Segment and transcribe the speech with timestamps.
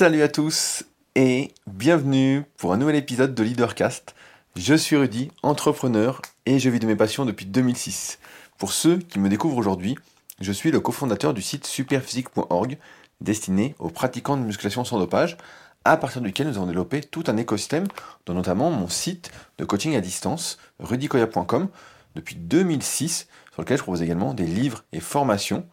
[0.00, 4.14] Salut à tous et bienvenue pour un nouvel épisode de Leadercast.
[4.56, 8.18] Je suis Rudy, entrepreneur et je vis de mes passions depuis 2006.
[8.56, 9.98] Pour ceux qui me découvrent aujourd'hui,
[10.40, 12.78] je suis le cofondateur du site superphysique.org
[13.20, 15.36] destiné aux pratiquants de musculation sans dopage,
[15.84, 17.86] à partir duquel nous avons développé tout un écosystème,
[18.24, 21.68] dont notamment mon site de coaching à distance, rudykoya.com,
[22.14, 25.66] depuis 2006, sur lequel je propose également des livres et formations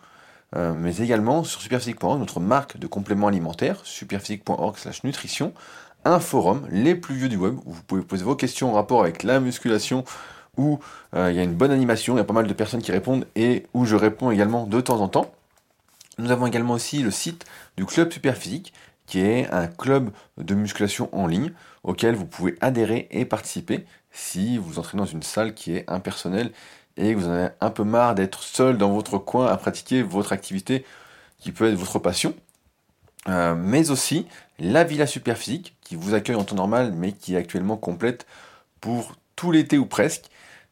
[0.55, 5.53] euh, mais également sur superphysique.org, notre marque de compléments alimentaires, superphysique.org slash nutrition,
[6.05, 9.01] un forum, les plus vieux du web, où vous pouvez poser vos questions en rapport
[9.01, 10.05] avec la musculation,
[10.55, 10.79] où
[11.15, 12.91] euh, il y a une bonne animation, il y a pas mal de personnes qui
[12.91, 15.31] répondent, et où je réponds également de temps en temps.
[16.17, 18.73] Nous avons également aussi le site du Club Superphysique,
[19.05, 21.51] qui est un club de musculation en ligne,
[21.83, 26.51] auquel vous pouvez adhérer et participer si vous entrez dans une salle qui est impersonnelle
[26.97, 30.01] et que vous en avez un peu marre d'être seul dans votre coin à pratiquer
[30.01, 30.85] votre activité
[31.39, 32.33] qui peut être votre passion.
[33.27, 34.25] Euh, mais aussi
[34.59, 38.25] la Villa Superphysique qui vous accueille en temps normal mais qui est actuellement complète
[38.79, 40.25] pour tout l'été ou presque.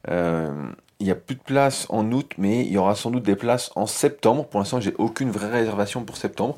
[0.09, 3.23] Euh, il n'y a plus de place en août mais il y aura sans doute
[3.23, 4.47] des places en septembre.
[4.47, 6.57] Pour l'instant j'ai aucune vraie réservation pour septembre.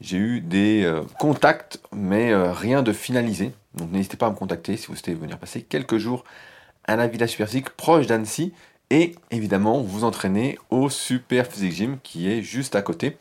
[0.00, 3.52] J'ai eu des euh, contacts mais rien de finalisé.
[3.74, 6.24] Donc n'hésitez pas à me contacter si vous souhaitez venir passer quelques jours
[6.84, 8.52] à la Villa Superphysique proche d'Annecy
[8.90, 13.16] et évidemment vous entraîner au Super Physique Gym qui est juste à côté.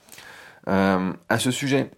[0.67, 1.91] Euh, à ce sujet,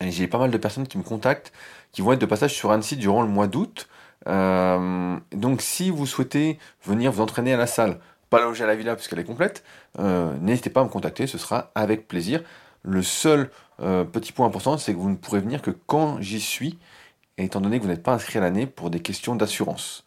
[0.00, 1.52] j'ai pas mal de personnes qui me contactent,
[1.92, 3.88] qui vont être de passage sur Annecy durant le mois d'août.
[4.26, 8.74] Euh, donc si vous souhaitez venir vous entraîner à la salle, pas loger à la
[8.74, 9.64] villa puisqu'elle est complète,
[9.98, 12.42] euh, n'hésitez pas à me contacter, ce sera avec plaisir.
[12.82, 13.50] Le seul
[14.12, 16.78] petit point important, c'est que vous ne pourrez venir que quand j'y suis,
[17.38, 20.04] étant donné que vous n'êtes pas inscrit à l'année pour des questions d'assurance.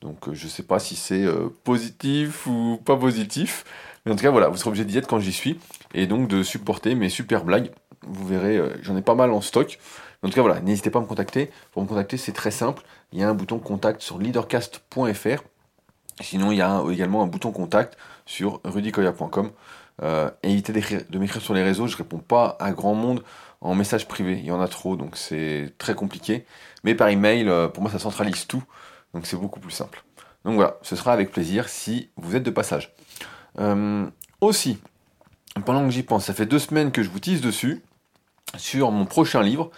[0.00, 3.64] Donc euh, je ne sais pas si c'est euh, positif ou pas positif.
[4.04, 5.58] Mais en tout cas, voilà, vous serez obligé d'y être quand j'y suis.
[5.94, 7.70] Et donc de supporter mes super blagues.
[8.06, 9.78] Vous verrez, euh, j'en ai pas mal en stock.
[10.22, 11.50] En tout cas, voilà, n'hésitez pas à me contacter.
[11.72, 12.82] Pour me contacter, c'est très simple.
[13.12, 15.42] Il y a un bouton contact sur leadercast.fr.
[16.20, 17.96] Sinon, il y a également un bouton contact
[18.26, 19.50] sur rudykoya.com.
[20.42, 21.86] évitez de m'écrire sur les réseaux.
[21.86, 23.22] Je réponds pas à grand monde
[23.60, 24.36] en message privé.
[24.36, 26.44] Il y en a trop, donc c'est très compliqué.
[26.82, 28.64] Mais par email, pour moi, ça centralise tout.
[29.14, 30.02] Donc c'est beaucoup plus simple.
[30.44, 32.94] Donc voilà, ce sera avec plaisir si vous êtes de passage.
[33.58, 34.06] Euh,
[34.40, 34.78] aussi,
[35.64, 37.82] pendant que j'y pense, ça fait deux semaines que je vous tisse dessus
[38.56, 39.70] sur mon prochain livre,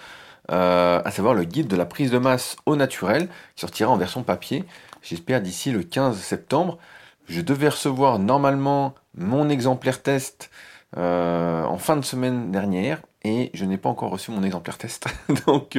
[0.50, 3.96] euh, à savoir le guide de la prise de masse au naturel, qui sortira en
[3.96, 4.64] version papier,
[5.02, 6.78] j'espère d'ici le 15 septembre.
[7.26, 10.50] Je devais recevoir normalement mon exemplaire test
[10.96, 15.06] euh, en fin de semaine dernière, et je n'ai pas encore reçu mon exemplaire test.
[15.46, 15.78] Donc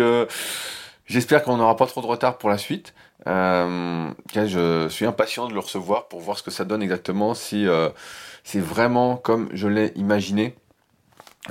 [1.06, 2.94] j'espère qu'on n'aura pas trop de retard pour la suite.
[3.28, 7.68] Euh, je suis impatient de le recevoir pour voir ce que ça donne exactement, si
[7.68, 7.90] euh,
[8.44, 10.56] c'est vraiment comme je l'ai imaginé,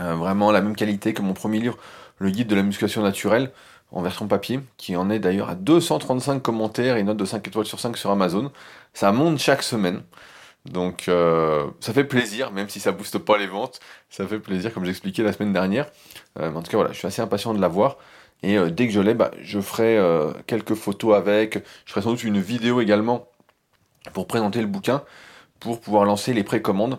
[0.00, 1.78] euh, vraiment la même qualité que mon premier livre,
[2.19, 3.50] Le guide de la musculation naturelle,
[3.92, 7.66] en version papier, qui en est d'ailleurs à 235 commentaires et notes de 5 étoiles
[7.66, 8.53] sur 5 sur Amazon.
[8.92, 10.03] Ça monte chaque semaine.
[10.66, 11.04] Donc
[11.80, 13.80] ça fait plaisir, même si ça booste pas les ventes,
[14.10, 15.86] ça fait plaisir comme j'expliquais la semaine dernière.
[16.38, 17.97] en tout cas voilà, je suis assez impatient de l'avoir.
[18.43, 21.59] Et euh, dès que je l'ai, bah, je ferai euh, quelques photos avec.
[21.84, 23.27] Je ferai sans doute une vidéo également
[24.12, 25.03] pour présenter le bouquin,
[25.59, 26.99] pour pouvoir lancer les précommandes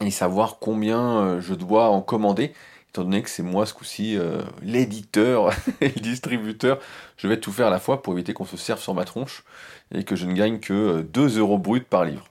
[0.00, 2.52] et savoir combien euh, je dois en commander.
[2.88, 4.16] Étant donné que c'est moi ce coup-ci
[4.62, 5.50] l'éditeur
[5.82, 6.78] et le distributeur,
[7.18, 9.44] je vais tout faire à la fois pour éviter qu'on se serve sur ma tronche
[9.94, 12.24] et que je ne gagne que 2 euros bruts par livre.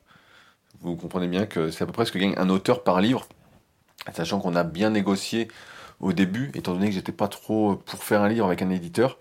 [0.82, 3.28] Vous comprenez bien que c'est à peu près ce que gagne un auteur par livre,
[4.12, 5.50] sachant qu'on a bien négocié
[6.00, 9.18] au début, étant donné que j'étais pas trop pour faire un livre avec un éditeur.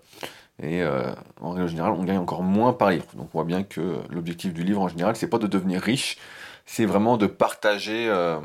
[0.61, 3.05] Et euh, en règle générale, on gagne encore moins par livre.
[3.15, 6.17] Donc on voit bien que l'objectif du livre en général, c'est pas de devenir riche,
[6.65, 8.39] c'est vraiment de partager euh,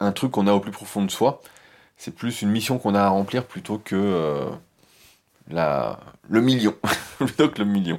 [0.00, 1.40] un truc qu'on a au plus profond de soi.
[1.96, 4.50] C'est plus une mission qu'on a à remplir plutôt que euh,
[5.48, 6.74] le million.
[7.18, 7.98] plutôt que le million.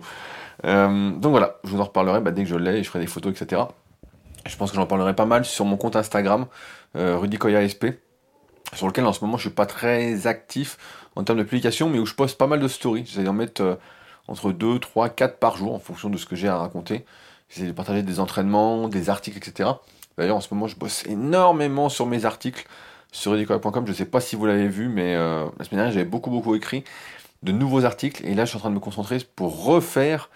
[0.64, 3.08] donc voilà, je vous en reparlerai bah, dès que je l'ai et je ferai des
[3.08, 3.64] photos, etc.
[4.46, 6.46] Je pense que j'en parlerai pas mal sur mon compte Instagram,
[6.96, 8.00] Rudy Koya SP
[8.75, 10.78] sur lequel en ce moment je suis pas très actif
[11.16, 13.05] en termes de publication, mais où je poste pas mal de stories.
[13.05, 13.75] J'essaie d'en mettre euh,
[14.28, 17.05] entre 2, 3, 4 par jour en fonction de ce que j'ai à raconter.
[17.49, 19.69] J'essaie de partager des entraînements, des articles, etc.
[20.17, 22.67] D'ailleurs, en ce moment, je bosse énormément sur mes articles
[23.11, 23.85] sur edicoy.com.
[23.85, 26.29] Je ne sais pas si vous l'avez vu, mais euh, la semaine dernière, j'avais beaucoup,
[26.29, 26.84] beaucoup écrit
[27.43, 28.25] de nouveaux articles.
[28.25, 30.29] Et là, je suis en train de me concentrer pour refaire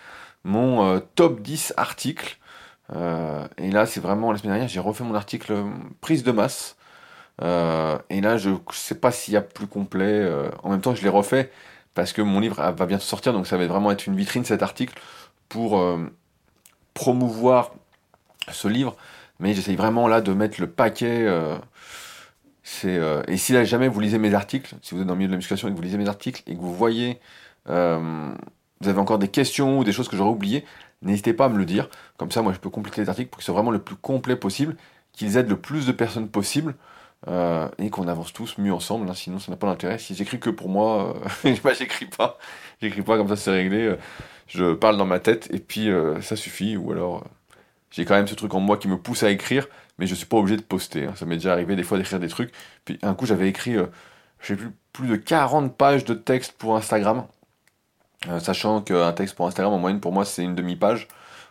[0.44, 2.38] mon euh, top 10 articles.
[3.58, 5.64] et là, c'est vraiment la semaine dernière, j'ai refait mon article
[6.02, 6.76] prise de masse.
[7.42, 10.06] Euh, et là, je ne sais pas s'il y a plus complet.
[10.06, 11.52] Euh, en même temps, je l'ai refait
[11.94, 14.64] parce que mon livre va bientôt sortir, donc ça va vraiment être une vitrine cet
[14.64, 15.00] article
[15.50, 15.98] pour euh,
[16.94, 17.74] promouvoir
[18.52, 18.96] ce livre.
[19.40, 21.28] Mais j'essaye vraiment là de mettre le paquet.
[22.84, 25.34] Et si là, jamais vous lisez mes articles, si vous êtes dans le milieu de
[25.34, 27.20] la musculation et que vous lisez mes articles et que vous voyez,
[27.66, 30.64] vous avez encore des questions ou des choses que j'aurais oubliées,
[31.02, 31.90] n'hésitez pas à me le dire.
[32.18, 34.36] Comme ça, moi, je peux compléter les articles pour qu'ils soient vraiment le plus complet
[34.36, 34.76] possible,
[35.12, 36.76] qu'ils aident le plus de personnes possible.
[37.28, 40.00] Euh, et qu'on avance tous mieux ensemble, hein, sinon ça n'a pas d'intérêt.
[40.00, 41.16] Si j'écris que pour moi,
[41.46, 42.40] euh, bah, j'écris pas,
[42.82, 43.86] j'écris pas comme ça c'est réglé.
[43.86, 43.98] euh,
[44.48, 46.76] je parle dans ma tête et puis euh, ça suffit.
[46.78, 47.24] Ou alors
[47.92, 49.68] j'ai quand même ce truc en moi qui me pousse à écrire,
[50.00, 51.06] mais je suis pas obligé de poster.
[51.06, 51.14] hein.
[51.16, 52.52] Ça m'est déjà arrivé des fois d'écrire des trucs.
[52.86, 53.76] Puis un coup j'avais écrit,
[54.40, 54.58] plus,
[54.92, 57.26] plus de 40 pages de texte pour Instagram,
[58.40, 61.08] sachant qu'un texte pour Instagram en moyenne pour moi c'est une demi-page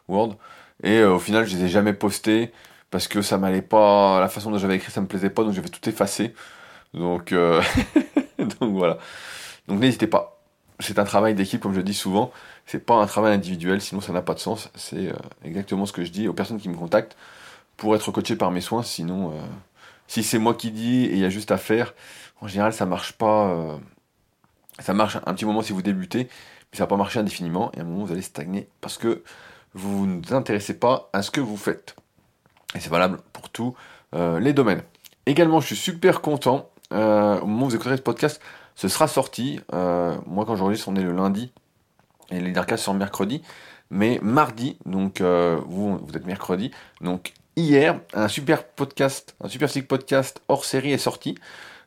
[0.09, 0.37] Word.
[0.83, 2.53] Et au final je les ai jamais postés
[2.91, 5.53] parce que ça m'allait pas, la façon dont j'avais écrit ça me plaisait pas, donc
[5.55, 6.35] j'avais tout effacé.
[6.95, 7.63] Donc, euh,
[8.61, 8.99] donc voilà.
[9.69, 10.41] Donc n'hésitez pas.
[10.81, 12.33] C'est un travail d'équipe, comme je dis souvent.
[12.67, 14.71] C'est pas un travail individuel, sinon ça n'a pas de sens.
[14.75, 15.15] C'est euh,
[15.45, 17.17] exactement ce que je dis aux personnes qui me contactent
[17.77, 18.83] pour être coaché par mes soins.
[18.83, 19.41] Sinon, euh,
[20.09, 21.95] si c'est moi qui dis et il y a juste à faire,
[22.41, 23.51] en général ça marche pas.
[23.51, 23.79] euh,
[24.79, 26.25] ça marche un petit moment si vous débutez,
[26.73, 27.71] mais ça va pas marcher indéfiniment.
[27.75, 29.23] Et à un moment vous allez stagner parce que
[29.75, 31.97] vous ne vous intéressez pas à ce que vous faites.
[32.75, 33.75] Et c'est valable pour tous
[34.15, 34.83] euh, les domaines.
[35.27, 36.71] Également, je suis super content.
[36.93, 38.41] euh, au moment où vous écouterez ce podcast,
[38.75, 39.61] ce sera sorti.
[39.73, 41.53] Euh, moi, quand j'enregistre, on est le lundi.
[42.31, 43.43] Et les Leadercast sont mercredi.
[43.91, 46.71] Mais mardi, donc vous, vous êtes mercredi.
[47.01, 51.35] Donc hier, un super podcast, un super sick podcast hors série est sorti.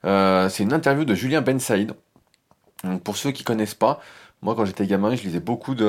[0.03, 1.93] C'est une interview de Julien Ben Saïd.
[2.83, 4.01] Donc pour ceux qui connaissent pas,
[4.41, 5.85] moi quand j'étais gamin, je lisais beaucoup de...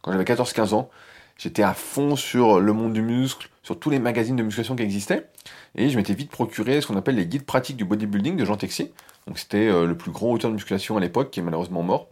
[0.00, 0.88] Quand j'avais 14-15 ans,
[1.36, 4.82] j'étais à fond sur le monde du muscle, sur tous les magazines de musculation qui
[4.82, 5.28] existaient.
[5.74, 8.56] Et je m'étais vite procuré ce qu'on appelle les guides pratiques du bodybuilding de Jean
[8.56, 8.94] Texier.
[9.26, 12.08] Donc c'était euh, le plus grand auteur de musculation à l'époque, qui est malheureusement mort,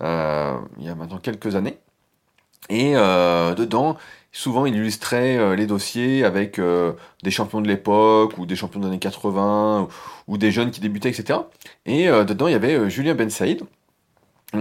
[0.00, 1.76] euh, il y a maintenant quelques années.
[2.70, 3.98] Et euh, dedans,
[4.32, 8.98] souvent il illustrait les dossiers avec des champions de l'époque, ou des champions des années
[8.98, 9.88] 80,
[10.26, 11.40] ou, des jeunes qui débutaient, etc.
[11.84, 13.62] Et dedans, il y avait Julien Ben Saïd,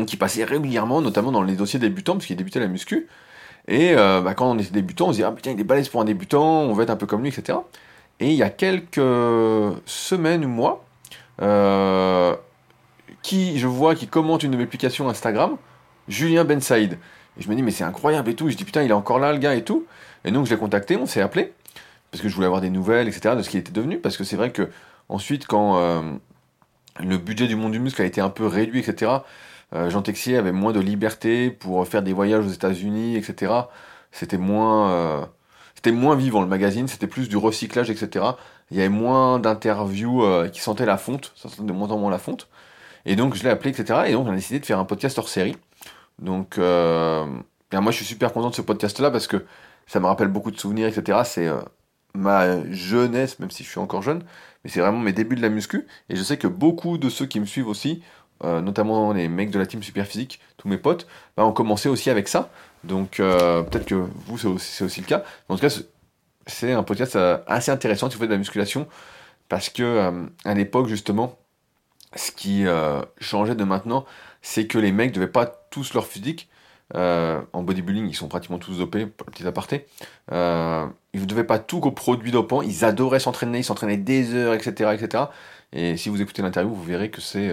[0.05, 3.07] qui passait régulièrement, notamment dans les dossiers débutants, parce qu'il débutait la muscu.
[3.67, 5.89] Et euh, bah, quand on était débutant, on se dit, ah putain, il est balèze
[5.89, 7.59] pour un débutant, on va être un peu comme lui, etc.
[8.19, 9.01] Et il y a quelques
[9.85, 10.85] semaines ou mois,
[11.41, 12.35] euh,
[13.21, 15.57] qui je vois qui commente une de mes applications Instagram,
[16.07, 16.97] Julien Ben Saïd.
[17.37, 18.49] Et je me dis, mais c'est incroyable et tout.
[18.49, 19.85] Je dis, putain, il est encore là, le gars et tout.
[20.23, 21.53] Et donc, je l'ai contacté, on s'est appelé,
[22.09, 23.99] parce que je voulais avoir des nouvelles, etc., de ce qu'il était devenu.
[23.99, 24.69] Parce que c'est vrai que,
[25.09, 26.01] ensuite, quand euh,
[26.99, 29.11] le budget du monde du muscle a été un peu réduit, etc.,
[29.73, 33.53] Jean Texier avait moins de liberté pour faire des voyages aux États-Unis, etc.
[34.11, 35.25] C'était moins, euh,
[35.75, 38.25] c'était moins vivant le magazine, c'était plus du recyclage, etc.
[38.71, 41.97] Il y avait moins d'interviews euh, qui sentaient la fonte, ça sentait de moins en
[41.97, 42.47] moins la fonte.
[43.05, 44.03] Et donc je l'ai appelé, etc.
[44.07, 45.55] Et donc on a décidé de faire un podcast hors série.
[46.19, 47.25] Donc, euh,
[47.73, 49.45] moi je suis super content de ce podcast-là parce que
[49.85, 51.19] ça me rappelle beaucoup de souvenirs, etc.
[51.23, 51.61] C'est euh,
[52.13, 54.23] ma jeunesse, même si je suis encore jeune,
[54.63, 55.87] mais c'est vraiment mes débuts de la muscu.
[56.09, 58.03] Et je sais que beaucoup de ceux qui me suivent aussi,
[58.43, 62.09] euh, notamment les mecs de la team Superphysique, tous mes potes, bah, ont commencé aussi
[62.09, 62.49] avec ça.
[62.83, 65.23] Donc euh, peut-être que vous, c'est aussi, le cas.
[65.49, 65.69] En tout cas,
[66.45, 68.87] c'est- un podcast euh, assez intéressant si vous faites de la musculation,
[69.49, 71.37] parce que à l'époque, justement,
[72.15, 72.65] ce qui
[73.19, 74.05] changeait de maintenant,
[74.41, 76.49] c'est que les mecs devaient pas tous leur physique.
[76.93, 79.87] en bodybuilding, ils sont pratiquement tous dopés, petit aparté.
[80.31, 80.35] Ils
[81.21, 82.61] ne devaient pas tout qu'aux produits dopants.
[82.61, 85.25] Ils adoraient s'entraîner, ils s'entraînaient des heures, etc., etc.
[85.73, 87.51] Et si vous écoutez l'interview, vous verrez que c'est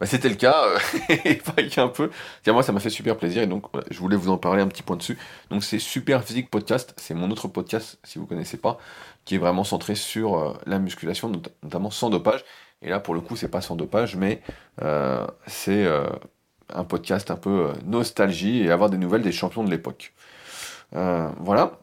[0.00, 2.10] bah, c'était le cas, euh, qu'un peu.
[2.42, 4.68] Tiens, moi, ça m'a fait super plaisir, et donc je voulais vous en parler un
[4.68, 5.18] petit point dessus.
[5.50, 8.78] Donc, c'est Super Physique Podcast, c'est mon autre podcast, si vous connaissez pas,
[9.26, 12.44] qui est vraiment centré sur euh, la musculation, not- notamment sans dopage.
[12.82, 14.40] Et là, pour le coup, c'est pas sans dopage, mais
[14.82, 15.86] euh, c'est
[16.72, 20.14] un podcast un peu nostalgie et avoir des nouvelles des champions de l'époque.
[20.92, 21.78] Voilà.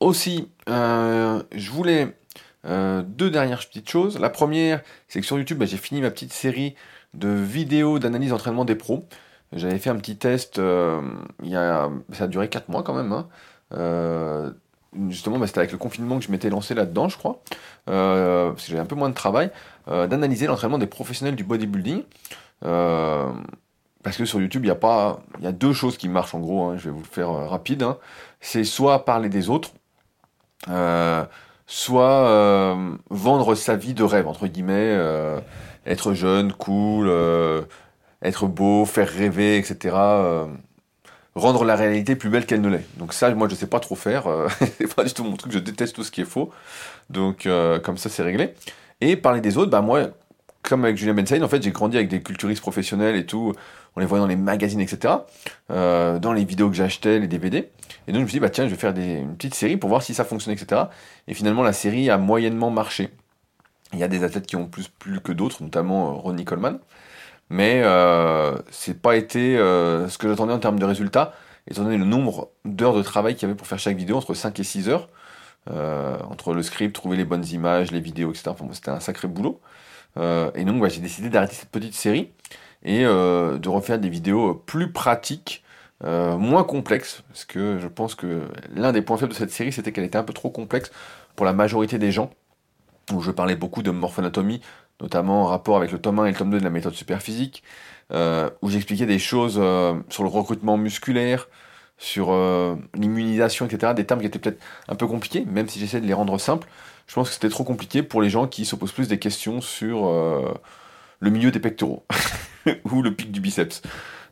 [0.00, 2.16] Aussi, je voulais
[2.64, 4.18] deux dernières petites choses.
[4.18, 6.76] La première, c'est que sur YouTube, bah, j'ai fini ma petite série
[7.14, 9.06] de vidéos d'analyse d'entraînement des pros.
[9.52, 11.00] J'avais fait un petit test, euh,
[11.42, 13.12] il y a, ça a duré 4 mois quand même.
[13.12, 13.28] hein.
[13.74, 14.50] Euh,
[15.08, 17.40] justement, bah, c'était avec le confinement que je m'étais lancé là-dedans, je crois,
[17.88, 19.50] euh, parce que j'avais un peu moins de travail,
[19.86, 22.04] d'analyser l'entraînement des professionnels du bodybuilding.
[24.02, 26.40] Parce que sur YouTube, il y a pas, y a deux choses qui marchent en
[26.40, 26.64] gros.
[26.64, 27.82] hein, je vais vous le faire rapide.
[27.82, 27.98] hein.
[28.40, 29.70] C'est soit parler des autres,
[31.70, 35.38] soit euh, vendre sa vie de rêve entre guillemets, euh,
[35.86, 37.62] être jeune, cool, euh,
[38.22, 39.94] être beau, faire rêver, etc.
[41.36, 42.84] rendre la réalité plus belle qu'elle ne l'est.
[42.98, 44.24] Donc ça, moi, je sais pas trop faire.
[44.78, 45.52] c'est pas du tout mon truc.
[45.52, 46.50] Je déteste tout ce qui est faux.
[47.08, 47.48] Donc
[47.84, 48.52] comme ça, c'est réglé.
[49.00, 50.08] Et parler des autres, bah moi,
[50.62, 53.52] comme avec Julien Bensaïd, en fait, j'ai grandi avec des culturistes professionnels et tout.
[53.94, 55.14] On les voyait dans les magazines, etc.
[55.68, 57.70] dans les vidéos que j'achetais, les DVD.
[58.10, 59.88] Et donc je me suis dit, bah tiens, je vais faire une petite série pour
[59.88, 60.86] voir si ça fonctionne, etc.
[61.28, 63.10] Et finalement, la série a moyennement marché.
[63.92, 66.80] Il y a des athlètes qui ont plus plus que d'autres, notamment Ronnie Coleman.
[67.50, 71.34] Mais euh, c'est pas été ce que j'attendais en termes de résultats,
[71.68, 74.34] étant donné le nombre d'heures de travail qu'il y avait pour faire chaque vidéo, entre
[74.34, 75.08] 5 et 6 heures.
[75.68, 78.50] entre le script, trouver les bonnes images, les vidéos, etc.
[78.72, 79.60] c'était un sacré boulot.
[80.16, 82.32] et donc, j'ai décidé d'arrêter cette petite série
[82.82, 85.62] et de refaire des vidéos plus pratiques
[86.04, 89.70] euh, moins complexe, parce que je pense que l'un des points faibles de cette série,
[89.72, 90.90] c'était qu'elle était un peu trop complexe
[91.36, 92.30] pour la majorité des gens,
[93.12, 94.62] où je parlais beaucoup de morphonatomie,
[95.02, 97.62] notamment en rapport avec le tome 1 et le tome 2 de la méthode superphysique,
[98.12, 101.48] euh, où j'expliquais des choses euh, sur le recrutement musculaire,
[101.98, 102.32] sur
[102.94, 106.14] l'immunisation, etc., des termes qui étaient peut-être un peu compliqués, même si j'essaie de les
[106.14, 106.66] rendre simples.
[107.06, 109.60] Je pense que c'était trop compliqué pour les gens qui se posent plus des questions
[109.60, 110.10] sur
[111.20, 112.06] le milieu des pectoraux,
[112.90, 113.82] ou le pic du biceps,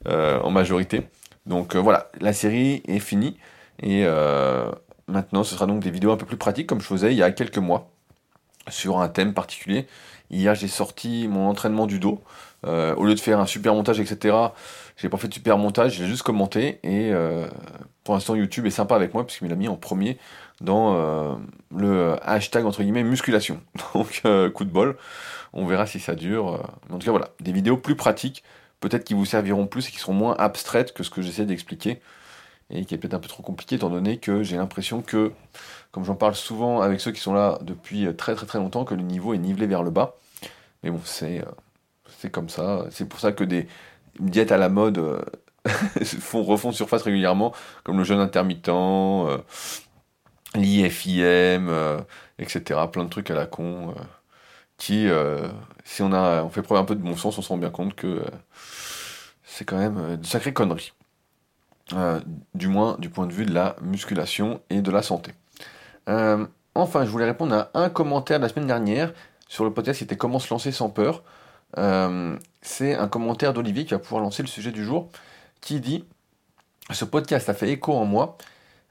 [0.06, 1.08] en majorité.
[1.47, 3.37] Donc euh, voilà, la série est finie.
[3.83, 4.71] Et euh,
[5.07, 7.23] maintenant, ce sera donc des vidéos un peu plus pratiques, comme je faisais il y
[7.23, 7.90] a quelques mois,
[8.68, 9.87] sur un thème particulier.
[10.30, 12.21] Hier, j'ai sorti mon entraînement du dos.
[12.66, 14.37] Euh, au lieu de faire un super montage, etc.,
[14.97, 16.80] j'ai pas fait de super montage, j'ai juste commenté.
[16.83, 17.12] Et
[18.02, 20.18] pour l'instant, YouTube est sympa avec moi, puisqu'il l'a mis en premier
[20.61, 21.38] dans
[21.75, 23.61] le hashtag entre guillemets musculation.
[23.95, 24.23] Donc,
[24.54, 24.97] coup de bol.
[25.52, 26.61] On verra si ça dure.
[26.90, 28.42] En tout cas, voilà, des vidéos plus pratiques
[28.80, 32.00] peut-être qui vous serviront plus et qui seront moins abstraites que ce que j'essaie d'expliquer
[32.70, 35.32] et qui est peut-être un peu trop compliqué étant donné que j'ai l'impression que,
[35.90, 38.94] comme j'en parle souvent avec ceux qui sont là depuis très très très longtemps, que
[38.94, 40.16] le niveau est nivelé vers le bas.
[40.82, 41.44] Mais bon, c'est euh,
[42.18, 42.87] c'est comme ça.
[42.90, 43.68] C'est pour ça que des
[44.20, 45.20] diètes à la mode euh,
[46.20, 47.52] font, refont surface régulièrement,
[47.85, 49.38] comme le jeûne intermittent, euh,
[50.54, 52.04] l'IFIM,
[52.38, 52.80] etc.
[52.92, 53.94] Plein de trucs à la con
[54.78, 55.08] qui,
[55.85, 57.94] si on, a, fait preuve un peu de bon sens, on se rend bien compte
[57.94, 58.23] que
[59.49, 60.92] c'est quand même euh, de sacrées conneries.
[61.94, 62.20] Euh,
[62.54, 65.32] du moins du point de vue de la musculation et de la santé.
[66.08, 69.14] Euh, enfin, je voulais répondre à un commentaire de la semaine dernière
[69.49, 71.25] sur le podcast qui était Comment se lancer sans peur.
[72.61, 75.08] c'est un commentaire d'Olivier qui va pouvoir lancer le sujet du jour,
[75.62, 76.04] qui dit
[76.90, 78.37] Ce podcast a fait écho en moi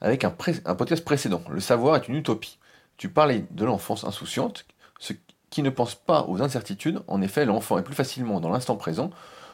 [0.01, 1.43] avec un, un podcast précédent.
[1.49, 2.57] Le savoir est une utopie.
[2.97, 4.65] Tu parlais de l'enfance insouciante,
[4.99, 5.13] ce
[5.49, 7.01] qui ne pense pas aux incertitudes.
[7.07, 9.09] En effet, l'enfant est plus facilement dans l'instant présent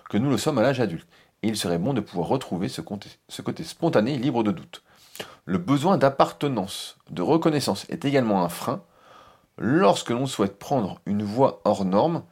[0.10, 1.08] que nous le sommes à l'âge adulte,
[1.42, 4.84] et il serait bon de pouvoir retrouver ce côté, spontané libre de doute.
[5.46, 8.82] Le besoin d'appartenance, de reconnaissance est également un frein
[9.58, 12.24] lorsque l'on souhaite prendre une voie hors norme,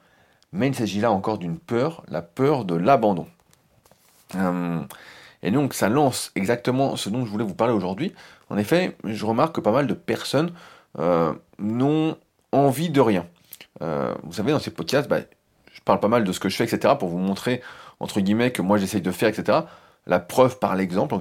[0.52, 3.28] mais il s'agit là encore d'une peur, la peur de l'abandon.
[4.36, 4.82] Euh,
[5.44, 8.14] et donc ça lance exactement ce dont je voulais vous parler aujourd'hui.
[8.50, 10.52] En effet, je remarque que pas mal de personnes
[11.00, 12.18] euh, n'ont
[12.52, 13.26] envie de rien.
[13.82, 15.20] Euh, vous savez, dans ces podcasts, bah,
[15.74, 17.62] je parle pas mal de ce que je fais, etc., pour vous montrer,
[18.00, 19.60] entre guillemets, que moi j'essaye de faire, etc.
[20.08, 21.16] La preuve par l'exemple,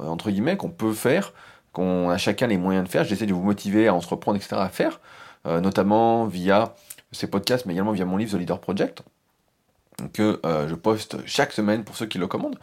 [0.00, 1.32] euh, entre guillemets, qu'on peut faire,
[1.72, 3.04] qu'on a chacun les moyens de faire.
[3.04, 5.00] J'essaie de vous motiver à entreprendre, etc., à faire,
[5.46, 6.74] euh, notamment via
[7.12, 9.02] ces podcasts, mais également via mon livre The Leader Project,
[10.12, 12.58] que je poste chaque semaine pour ceux qui le commandent.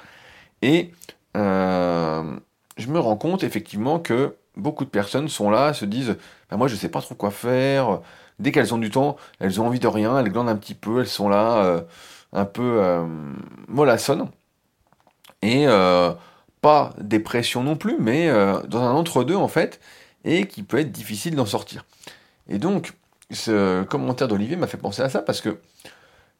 [0.62, 0.92] Et
[1.34, 6.16] je me rends compte effectivement que beaucoup de personnes sont là, se disent
[6.52, 8.02] bah, Moi je sais pas trop quoi faire,
[8.40, 11.00] dès qu'elles ont du temps, elles ont envie de rien, elles glandent un petit peu,
[11.00, 11.82] elles sont là, euh,
[12.32, 13.06] un peu euh,
[13.68, 14.30] mollassonnes.
[15.42, 16.12] Et euh,
[16.62, 18.30] pas dépression non plus, mais
[18.68, 19.82] dans un entre-deux en fait,
[20.24, 21.86] et qui peut être difficile d'en sortir.
[22.48, 22.94] Et donc,
[23.32, 25.60] ce commentaire d'Olivier m'a fait penser à ça parce que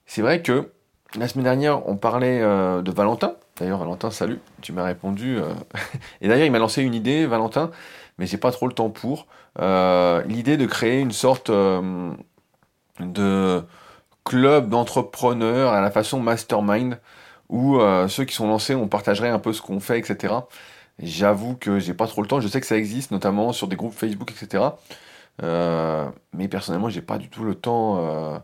[0.06, 0.72] c'est vrai que
[1.16, 3.36] la semaine dernière, on parlait de Valentin.
[3.60, 5.38] D'ailleurs, Valentin, salut, tu m'as répondu.
[6.22, 7.70] et d'ailleurs, il m'a lancé une idée, Valentin
[8.18, 9.28] mais j'ai pas trop le temps pour.
[9.60, 12.12] Euh, l'idée de créer une sorte euh,
[13.00, 13.64] de
[14.24, 17.00] club d'entrepreneurs à la façon mastermind
[17.50, 20.34] où euh, ceux qui sont lancés, on partagerait un peu ce qu'on fait, etc.
[21.00, 22.40] J'avoue que j'ai pas trop le temps.
[22.40, 24.64] Je sais que ça existe, notamment sur des groupes Facebook, etc.
[25.42, 28.44] mais personnellement, j'ai pas du tout le temps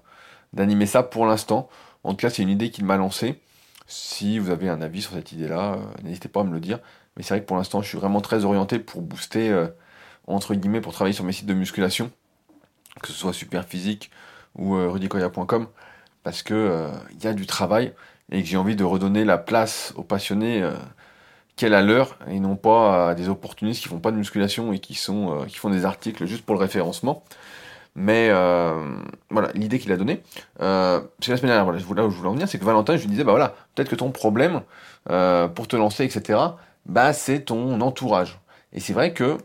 [0.53, 1.69] d'animer ça pour l'instant.
[2.03, 3.39] En tout cas, c'est une idée qui m'a lancé.
[3.87, 6.79] Si vous avez un avis sur cette idée-là, n'hésitez pas à me le dire.
[7.19, 9.67] Mais c'est vrai que pour l'instant, je suis vraiment très orienté pour booster, euh,
[10.25, 12.11] entre guillemets, pour travailler sur mes sites de musculation,
[13.01, 14.09] que ce soit Superphysique
[14.55, 15.67] ou euh, rudicoya.com,
[16.23, 17.91] parce que euh, il y a du travail
[18.31, 20.63] et que j'ai envie de redonner la place aux passionnés
[21.57, 24.79] qu'elle a l'heure et non pas à des opportunistes qui font pas de musculation et
[24.79, 27.23] qui sont qui font des articles juste pour le référencement.
[27.95, 28.29] Mais
[29.31, 30.21] voilà, l'idée qu'il a donnée,
[30.59, 31.83] c'est la semaine dernière, là où je
[32.15, 34.61] voulais en venir, c'est que Valentin, je lui disais, bah voilà, peut-être que ton problème,
[35.05, 36.37] pour te lancer, etc.,
[36.89, 38.39] bah, c'est ton entourage.
[38.73, 39.37] Et c'est vrai que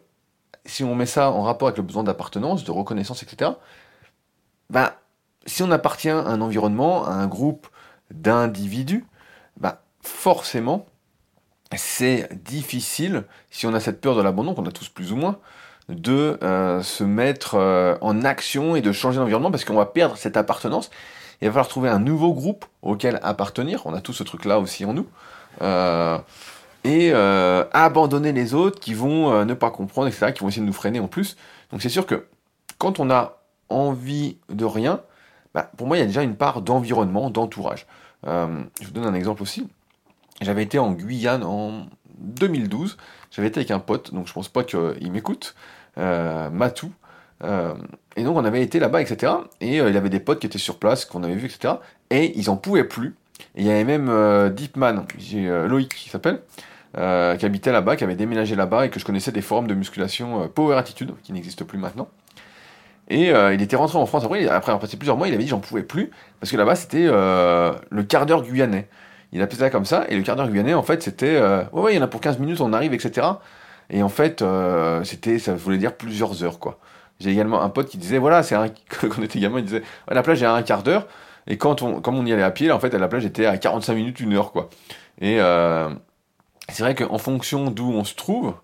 [0.65, 3.53] si on met ça en rapport avec le besoin d'appartenance, de reconnaissance, etc.,
[4.71, 4.97] bah,
[5.47, 7.69] si on appartient à un environnement, à un groupe
[8.11, 9.05] d'individus,
[9.59, 10.87] bah, forcément,
[11.77, 15.39] c'est difficile, si on a cette peur de l'abandon, qu'on a tous plus ou moins,
[15.91, 20.17] de euh, se mettre euh, en action et de changer d'environnement parce qu'on va perdre
[20.17, 20.91] cette appartenance.
[21.43, 23.83] Il va falloir trouver un nouveau groupe auquel appartenir.
[23.85, 25.07] On a tout ce truc-là aussi en nous.
[25.61, 26.19] Euh,
[26.85, 30.73] et abandonner les autres qui vont ne pas comprendre, etc., qui vont essayer de nous
[30.73, 31.37] freiner en plus.
[31.73, 32.27] Donc c'est sûr que
[32.79, 33.39] quand on a
[33.71, 35.01] envie de rien,
[35.55, 37.87] bah, pour moi, il y a déjà une part d'environnement, d'entourage.
[38.25, 39.67] je vous donne un exemple aussi.
[40.41, 41.87] J'avais été en Guyane en
[42.19, 42.97] 2012.
[43.31, 45.55] J'avais été avec un pote, donc je pense pas qu'il m'écoute,
[45.99, 46.93] euh, Matou.
[47.43, 47.75] Euh,
[48.17, 49.33] et donc on avait été là-bas, etc.
[49.61, 51.75] Et euh, il avait des potes qui étaient sur place, qu'on avait vu, etc.
[52.11, 53.17] Et ils en pouvaient plus.
[53.57, 56.41] Et il y avait même euh, Deepman, j'ai Loïc qui s'appelle,
[56.95, 60.49] qui habitait là-bas, qui avait déménagé là-bas et que je connaissais des forums de musculation
[60.49, 62.09] Power Attitude, qui n'existent plus maintenant.
[63.09, 65.49] Et il était rentré en France après, après avoir passé plusieurs mois, il avait dit
[65.49, 66.11] j'en pouvais plus,
[66.41, 68.89] parce que là-bas c'était le quart d'heure guyanais.
[69.35, 71.65] Il a fait ça comme ça, et le quart d'heure guyanais, en fait, c'était euh,
[71.73, 73.27] ouais, ouais, il y en a pour 15 minutes, on arrive, etc.
[73.91, 76.79] Et en fait, euh, c'était, ça voulait dire plusieurs heures, quoi.
[77.19, 78.69] J'ai également un pote qui disait, voilà, c'est un,
[79.01, 81.09] quand on était gamin, il disait, à la plage, j'ai un quart d'heure,
[81.49, 83.45] et quand on, comme on y allait à pied, en fait, à la plage, j'étais
[83.45, 84.71] à 45 minutes, une heure, quoi.
[85.21, 85.89] Et euh,
[86.69, 88.55] c'est vrai qu'en fonction d'où on se trouve,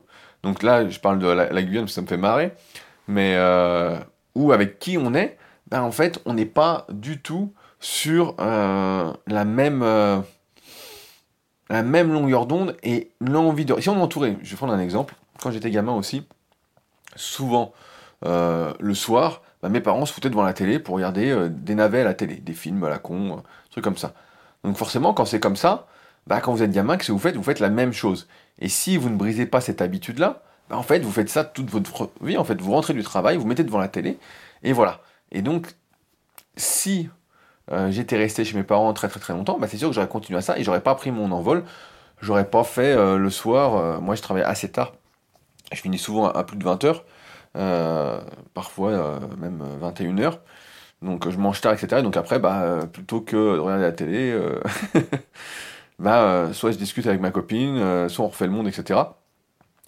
[0.42, 2.52] donc là, je parle de la, Guyane parce que ça me fait marrer,
[3.08, 3.98] mais euh,
[4.34, 5.38] ou avec qui on est,
[5.68, 9.82] ben en fait, on n'est pas du tout sur euh, la même
[11.70, 13.80] la même longueur d'onde et l'envie de...
[13.80, 16.26] Si on est entouré, je vais prendre un exemple, quand j'étais gamin aussi,
[17.14, 17.72] souvent
[18.26, 21.76] euh, le soir, bah, mes parents se foutaient devant la télé pour regarder euh, des
[21.76, 23.40] navets à la télé, des films à la con, euh,
[23.70, 24.12] trucs comme ça.
[24.64, 25.86] Donc forcément, quand c'est comme ça,
[26.26, 27.36] bah, quand vous êtes gamin, qu'est-ce que vous faites?
[27.36, 28.28] Vous faites la même chose.
[28.58, 31.70] Et si vous ne brisez pas cette habitude-là, bah, en fait, vous faites ça toute
[31.70, 32.36] votre vie.
[32.36, 34.18] En fait, vous rentrez du travail, vous mettez devant la télé,
[34.62, 35.00] et voilà.
[35.32, 35.74] Et donc,
[36.56, 37.08] si
[37.72, 40.08] euh, j'étais resté chez mes parents très très très longtemps, bah, c'est sûr que j'aurais
[40.08, 41.64] continué à ça et j'aurais pas pris mon envol.
[42.20, 43.76] J'aurais pas fait euh, le soir.
[43.76, 44.94] Euh, moi, je travaillais assez tard.
[45.72, 47.04] Je finis souvent à, plus de 20 heures,
[48.54, 50.40] parfois même 21 heures.
[51.00, 52.02] Donc, je mange tard, etc.
[52.02, 52.40] donc après,
[52.92, 54.36] plutôt que de regarder la télé,
[56.00, 59.00] bah, soit je discute avec ma copine, soit on refait le monde, etc.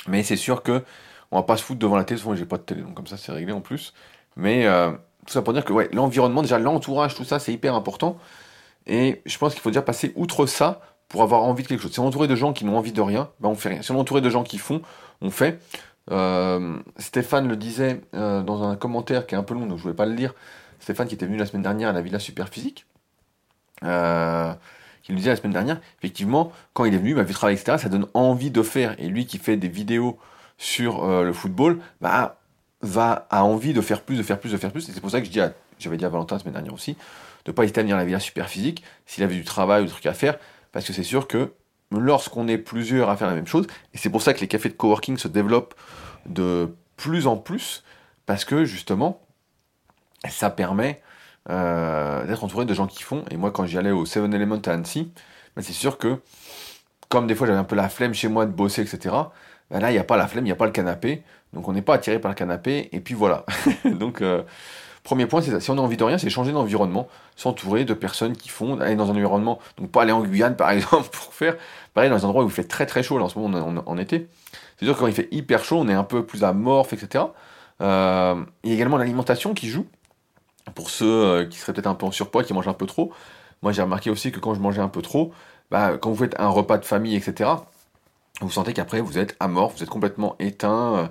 [0.08, 0.82] Mais c'est sûr que
[1.30, 2.20] on va pas se foutre devant la télé.
[2.20, 3.94] Souvent, j'ai pas de télé, donc comme ça, c'est réglé en plus.
[4.36, 4.66] Mais
[5.26, 8.18] tout ça pour dire que ouais, l'environnement, déjà l'entourage, tout ça, c'est hyper important.
[8.86, 11.92] Et je pense qu'il faut déjà passer outre ça pour avoir envie de quelque chose.
[11.92, 13.82] Si on est entouré de gens qui n'ont envie de rien, ben on fait rien.
[13.82, 14.82] Si on est entouré de gens qui font,
[15.20, 15.60] on fait.
[16.10, 19.74] Euh, Stéphane le disait euh, dans un commentaire qui est un peu long, donc je
[19.74, 20.34] ne voulais pas le lire.
[20.80, 22.86] Stéphane qui était venu la semaine dernière à la Villa Superphysique,
[23.84, 24.52] euh,
[25.02, 27.78] qui le disait la semaine dernière, effectivement, quand il est venu, m'a vu travailler, etc.,
[27.78, 28.94] ça donne envie de faire.
[28.98, 30.18] Et lui qui fait des vidéos
[30.58, 32.38] sur euh, le football, bah,
[32.82, 34.88] va a envie de faire plus, de faire plus, de faire plus.
[34.88, 35.40] Et c'est pour ça que je dis,
[35.78, 36.96] j'avais dit à Valentin la semaine dernière aussi,
[37.44, 39.86] de pas hésiter à venir à la villa super physique s'il avait du travail ou
[39.86, 40.38] des trucs à faire,
[40.72, 41.52] parce que c'est sûr que
[41.90, 44.68] lorsqu'on est plusieurs à faire la même chose, et c'est pour ça que les cafés
[44.68, 45.74] de coworking se développent
[46.26, 47.82] de plus en plus,
[48.26, 49.20] parce que justement,
[50.28, 51.02] ça permet
[51.50, 53.24] euh, d'être entouré de gens qui font.
[53.30, 55.10] Et moi, quand j'y allais au Seven Element à Annecy,
[55.56, 56.18] ben, c'est sûr que,
[57.08, 59.14] comme des fois j'avais un peu la flemme chez moi de bosser, etc.,
[59.70, 61.22] ben là, il n'y a pas la flemme, il n'y a pas le canapé.
[61.52, 63.44] Donc on n'est pas attiré par le canapé, et puis voilà.
[63.84, 64.42] donc euh,
[65.02, 65.60] premier point, c'est ça.
[65.60, 68.96] Si on a envie de rien, c'est changer d'environnement, s'entourer de personnes qui font, aller
[68.96, 71.56] dans un environnement, donc pas aller en Guyane par exemple pour faire,
[71.94, 73.76] pareil dans un endroit où il fait très très chaud, là en ce moment on
[73.76, 74.28] est en, été.
[74.78, 77.24] C'est sûr que quand il fait hyper chaud, on est un peu plus amorphe, etc.
[77.80, 79.86] Euh, il y a également l'alimentation qui joue,
[80.74, 83.12] pour ceux euh, qui seraient peut-être un peu en surpoids, qui mangent un peu trop.
[83.62, 85.32] Moi j'ai remarqué aussi que quand je mangeais un peu trop,
[85.70, 87.50] bah, quand vous faites un repas de famille, etc.,
[88.40, 91.06] vous sentez qu'après vous êtes amorphe, vous êtes complètement éteint, euh,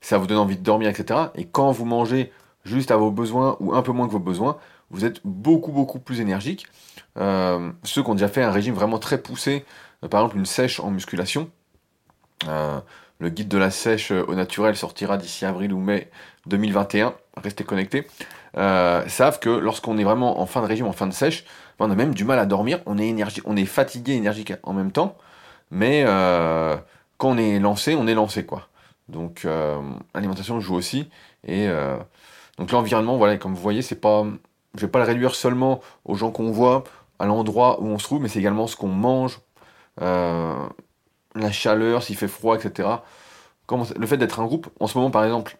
[0.00, 1.20] ça vous donne envie de dormir, etc.
[1.34, 2.32] Et quand vous mangez
[2.64, 4.56] juste à vos besoins ou un peu moins que vos besoins,
[4.90, 6.66] vous êtes beaucoup beaucoup plus énergique.
[7.18, 9.64] Euh, ceux qui ont déjà fait un régime vraiment très poussé,
[10.10, 11.50] par exemple une sèche en musculation,
[13.20, 16.10] le guide de la sèche au naturel sortira d'ici avril ou mai
[16.46, 18.06] 2021, restez connectés,
[18.54, 21.44] savent que lorsqu'on est vraiment en fin de régime, en fin de sèche,
[21.80, 24.72] on a même du mal à dormir, on est, énergie, on est fatigué, énergique en
[24.72, 25.16] même temps,
[25.70, 26.76] mais euh,
[27.16, 28.68] quand on est lancé, on est lancé quoi.
[29.08, 29.80] Donc euh,
[30.14, 31.08] l'alimentation joue aussi.
[31.46, 31.96] Et euh,
[32.58, 34.26] donc l'environnement, voilà, comme vous voyez, c'est pas,
[34.74, 36.84] je vais pas le réduire seulement aux gens qu'on voit,
[37.18, 39.40] à l'endroit où on se trouve, mais c'est également ce qu'on mange,
[41.34, 42.88] la chaleur, s'il fait froid, etc.
[43.96, 45.56] le fait d'être un groupe, en ce moment par exemple,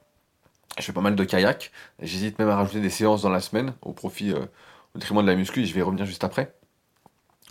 [0.79, 1.71] je fais pas mal de kayak.
[2.01, 5.37] J'hésite même à rajouter des séances dans la semaine au profit, au détriment de la
[5.37, 5.65] muscu.
[5.67, 6.55] Je vais revenir juste après.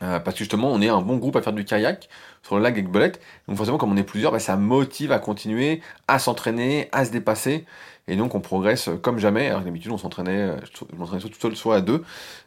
[0.02, 2.08] Euh, parce que justement, on est un bon groupe à faire du kayak
[2.44, 3.20] sur le lac avec Belette.
[3.48, 7.12] Donc forcément, comme on est plusieurs, bah, ça motive à continuer, à s'entraîner, à se
[7.12, 7.66] dépasser.
[8.08, 9.50] Et donc on progresse comme jamais.
[9.50, 10.58] Alors d'habitude, on s'entraînait, euh,
[10.92, 12.04] je m'entraînais soit tout seul, soit à deux.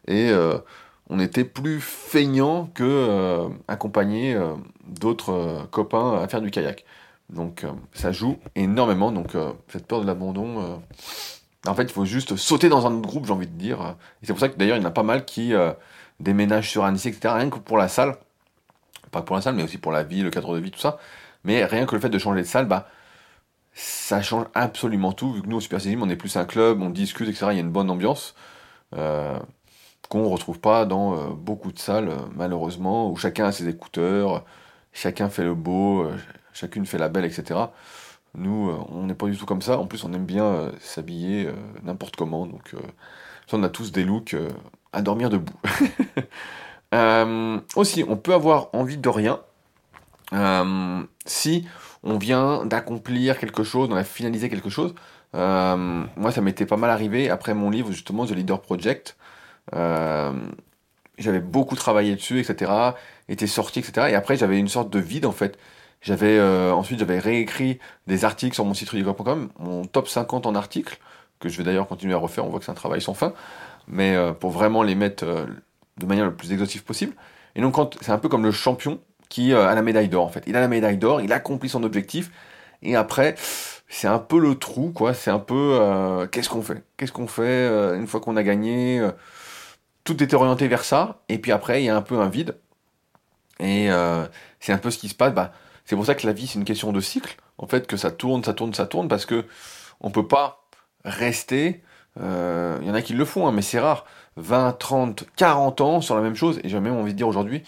[0.06, 0.58] Et euh,
[1.10, 4.38] on était plus feignant que accompagner
[4.86, 6.84] d'autres copains à faire du kayak.
[7.30, 9.12] Donc ça joue énormément.
[9.12, 9.36] Donc
[9.68, 10.80] cette peur de l'abandon,
[11.66, 13.96] en fait, il faut juste sauter dans un autre groupe, j'ai envie de dire.
[14.22, 15.52] Et c'est pour ça que d'ailleurs, il y en a pas mal qui
[16.20, 17.34] déménagent sur Annecy, etc.
[17.36, 18.16] Rien que pour la salle.
[19.10, 20.98] Pas pour la salle, mais aussi pour la vie, le cadre de vie, tout ça.
[21.44, 22.88] Mais rien que le fait de changer de salle, bah,
[23.74, 25.32] ça change absolument tout.
[25.32, 27.48] Vu que nous, au Super on est plus un club, on discute, etc.
[27.50, 28.34] Il y a une bonne ambiance.
[30.12, 33.52] Euh, qu'on ne retrouve pas dans euh, beaucoup de salles, euh, malheureusement, où chacun a
[33.52, 34.44] ses écouteurs,
[34.92, 36.06] chacun fait le beau,
[36.52, 37.60] chacune fait la belle, etc.
[38.34, 39.78] Nous, on n'est pas du tout comme ça.
[39.78, 41.48] En plus, on aime bien s'habiller
[41.82, 42.46] n'importe comment.
[42.46, 42.74] Donc,
[43.52, 44.34] on a tous des looks
[44.92, 45.52] à dormir debout.
[47.76, 49.40] aussi, on peut avoir envie de rien
[51.26, 51.66] si
[52.02, 54.94] on vient d'accomplir quelque chose, on a finalisé quelque chose.
[55.34, 59.16] Euh, moi, ça m'était pas mal arrivé après mon livre, justement, The Leader Project.
[59.74, 60.32] Euh,
[61.18, 62.72] j'avais beaucoup travaillé dessus, etc.
[63.28, 64.08] Était sorti, etc.
[64.10, 65.58] Et après, j'avais une sorte de vide, en fait.
[66.00, 70.54] J'avais euh, ensuite j'avais réécrit des articles sur mon site rudicoeur.com, mon top 50 en
[70.56, 70.98] articles,
[71.38, 72.44] que je vais d'ailleurs continuer à refaire.
[72.44, 73.34] On voit que c'est un travail sans fin,
[73.86, 77.14] mais pour vraiment les mettre de manière le plus exhaustive possible.
[77.54, 78.98] Et donc, c'est un peu comme le champion
[79.28, 80.42] qui a la médaille d'or en fait.
[80.48, 82.32] Il a la médaille d'or, il accomplit son objectif,
[82.82, 83.36] et après,
[83.88, 85.14] c'est un peu le trou, quoi.
[85.14, 86.82] C'est un peu euh, qu'est-ce qu'on fait?
[86.96, 89.12] Qu'est-ce qu'on fait euh, une fois qu'on a gagné euh,
[90.04, 92.56] Tout était orienté vers ça, et puis après, il y a un peu un vide.
[93.60, 93.88] Et
[94.60, 95.32] c'est un peu ce qui se passe.
[95.32, 95.52] Bah,
[95.84, 97.36] c'est pour ça que la vie, c'est une question de cycle.
[97.58, 99.46] En fait, que ça tourne, ça tourne, ça tourne, parce que
[100.00, 100.64] on peut pas
[101.04, 101.82] rester.
[102.16, 104.04] Il y en a qui le font, hein, mais c'est rare.
[104.36, 106.60] 20, 30, 40 ans sur la même chose.
[106.64, 107.62] Et j'ai même envie de dire aujourd'hui,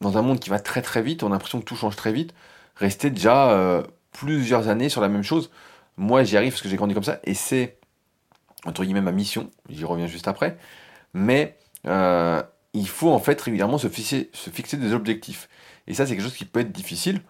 [0.00, 2.12] dans un monde qui va très très vite, on a l'impression que tout change très
[2.12, 2.34] vite,
[2.76, 5.50] rester déjà euh, plusieurs années sur la même chose.
[5.96, 7.78] Moi, j'y arrive parce que j'ai grandi comme ça, et c'est,
[8.64, 10.56] entre guillemets, ma mission, j'y reviens juste après,
[11.14, 12.42] mais euh,
[12.72, 14.30] il faut en fait régulièrement se fixer,
[14.76, 15.48] des objectifs.
[15.86, 17.20] Et ça, c'est quelque chose qui peut être difficile,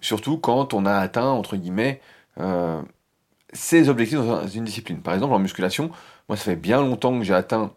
[0.00, 2.00] surtout quand on a atteint, entre guillemets,
[2.40, 2.82] euh,
[3.52, 5.00] ses objectifs dans une discipline.
[5.00, 5.90] Par exemple, en musculation,
[6.28, 7.72] moi, ça fait bien longtemps que j'ai atteint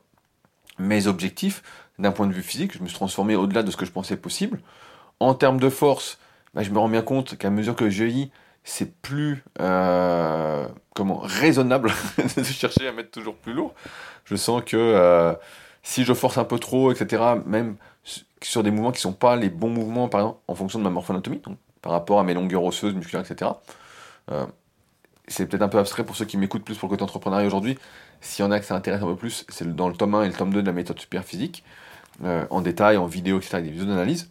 [0.77, 1.63] mes objectifs,
[1.99, 4.17] d'un point de vue physique, je me suis transformé au-delà de ce que je pensais
[4.17, 4.59] possible.
[5.19, 6.19] En termes de force,
[6.53, 8.31] bah, je me rends bien compte qu'à mesure que je vieillis,
[8.65, 11.93] c'est plus euh, comment raisonnable
[12.37, 13.73] de chercher à mettre toujours plus lourd.
[14.25, 15.33] Je sens que euh,
[15.83, 17.77] si je force un peu trop, etc., même
[18.41, 20.89] sur des mouvements qui sont pas les bons mouvements, par exemple, en fonction de ma
[20.89, 21.41] morphoanatomie,
[21.81, 23.51] par rapport à mes longueurs osseuses, musculaires, etc.,
[24.31, 24.45] euh,
[25.27, 27.77] c'est peut-être un peu abstrait pour ceux qui m'écoutent plus pour le côté entrepreneuriat aujourd'hui.
[28.19, 30.23] S'il y en a que ça intéresse un peu plus, c'est dans le tome 1
[30.23, 31.63] et le tome 2 de la méthode super physique.
[32.23, 34.29] En détail, en vidéo, etc., avec des vidéos d'analyse.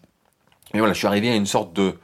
[0.73, 1.99] Et voilà, je suis arrivé à une sorte de,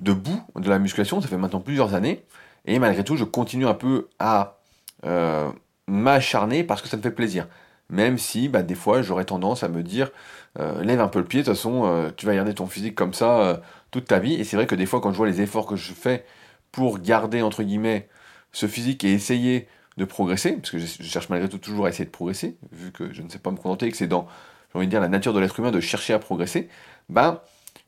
[0.00, 2.24] de bout de la musculation, ça fait maintenant plusieurs années,
[2.64, 4.58] et malgré tout, je continue un peu à
[5.04, 5.50] euh,
[5.86, 7.48] m'acharner parce que ça me fait plaisir.
[7.90, 10.10] Même si, bah, des fois, j'aurais tendance à me dire,
[10.58, 13.12] euh, lève un peu le pied, de toute façon, tu vas garder ton physique comme
[13.12, 14.34] ça toute ta vie.
[14.34, 16.24] Et c'est vrai que des fois, quand je vois les efforts que je fais
[16.70, 18.08] pour garder, entre guillemets,
[18.52, 22.06] ce physique et essayer de progresser, parce que je, cherche malgré tout toujours à essayer
[22.06, 24.26] de progresser, vu que je ne sais pas me contenter et que c'est dans
[24.72, 26.68] j'ai envie de dire, la nature de l'être humain de chercher à progresser,
[27.10, 27.40] ben,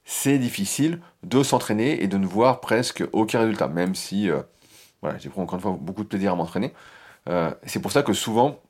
[0.04, 4.42] c'est difficile de s'entraîner et de ne voir presque aucun résultat, même si, euh,
[5.00, 6.72] voilà, j'ai pris encore une fois beaucoup de plaisir à m'entraîner.
[7.28, 8.60] Euh, c'est pour ça que souvent,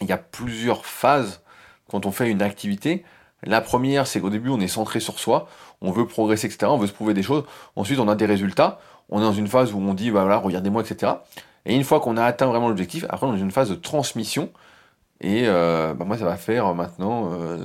[0.00, 1.42] il y a plusieurs phases
[1.88, 3.04] quand on fait une activité.
[3.44, 5.48] La première, c'est qu'au début, on est centré sur soi,
[5.80, 7.44] on veut progresser, etc., on veut se prouver des choses.
[7.76, 10.38] Ensuite, on a des résultats, on est dans une phase où on dit, bah voilà,
[10.38, 11.12] regardez-moi, etc.
[11.64, 13.74] Et une fois qu'on a atteint vraiment l'objectif, après, on est dans une phase de
[13.76, 14.50] transmission
[15.20, 17.58] et euh, bah, moi, ça va faire maintenant euh,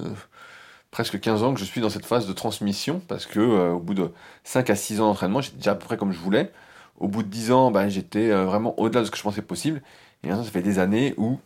[0.91, 3.79] presque 15 ans que je suis dans cette phase de transmission, parce que euh, au
[3.79, 4.11] bout de
[4.43, 6.51] 5 à 6 ans d'entraînement, j'étais déjà à peu près comme je voulais.
[6.99, 9.81] Au bout de 10 ans, bah, j'étais vraiment au-delà de ce que je pensais possible.
[10.23, 11.39] Et maintenant, ça fait des années où,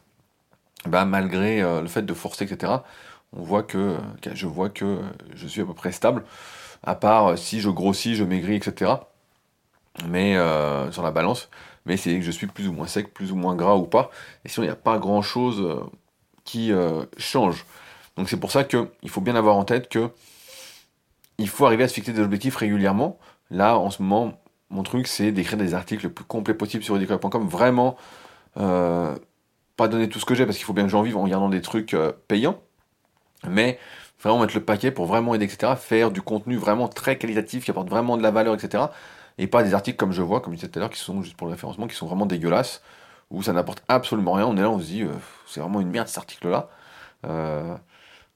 [0.85, 2.73] bah, malgré le fait de forcer, etc.,
[3.31, 3.97] on voit que,
[4.33, 4.99] je vois que
[5.33, 6.23] je suis à peu près stable,
[6.83, 8.91] à part si je grossis, je maigris, etc.
[10.09, 10.35] Mais
[10.91, 11.49] sur la balance,
[11.85, 14.09] mais c'est que je suis plus ou moins sec, plus ou moins gras ou pas.
[14.43, 15.83] Et sinon, il n'y a pas grand chose euh,
[16.43, 17.65] qui euh, change.
[18.17, 20.09] Donc c'est pour ça qu'il faut bien avoir en tête que
[21.37, 23.19] il faut arriver à se fixer des objectifs régulièrement.
[23.51, 26.95] Là, en ce moment, mon truc, c'est d'écrire des articles le plus complets possible sur
[26.95, 27.47] edicole.com.
[27.47, 27.97] Vraiment,
[28.57, 29.15] euh,
[29.75, 31.49] pas donner tout ce que j'ai parce qu'il faut bien que j'en vive en regardant
[31.49, 31.95] des trucs
[32.29, 32.61] payants.
[33.49, 33.77] Mais
[34.21, 35.73] vraiment mettre le paquet pour vraiment aider, etc.
[35.77, 38.85] Faire du contenu vraiment très qualitatif qui apporte vraiment de la valeur, etc
[39.37, 41.21] et pas des articles comme je vois, comme je disais tout à l'heure, qui sont
[41.21, 42.81] juste pour le référencement, qui sont vraiment dégueulasses,
[43.31, 44.45] où ça n'apporte absolument rien.
[44.45, 45.11] On est là, on se dit, euh,
[45.47, 46.69] c'est vraiment une merde cet article-là.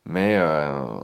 [0.09, 0.99] Mais euh,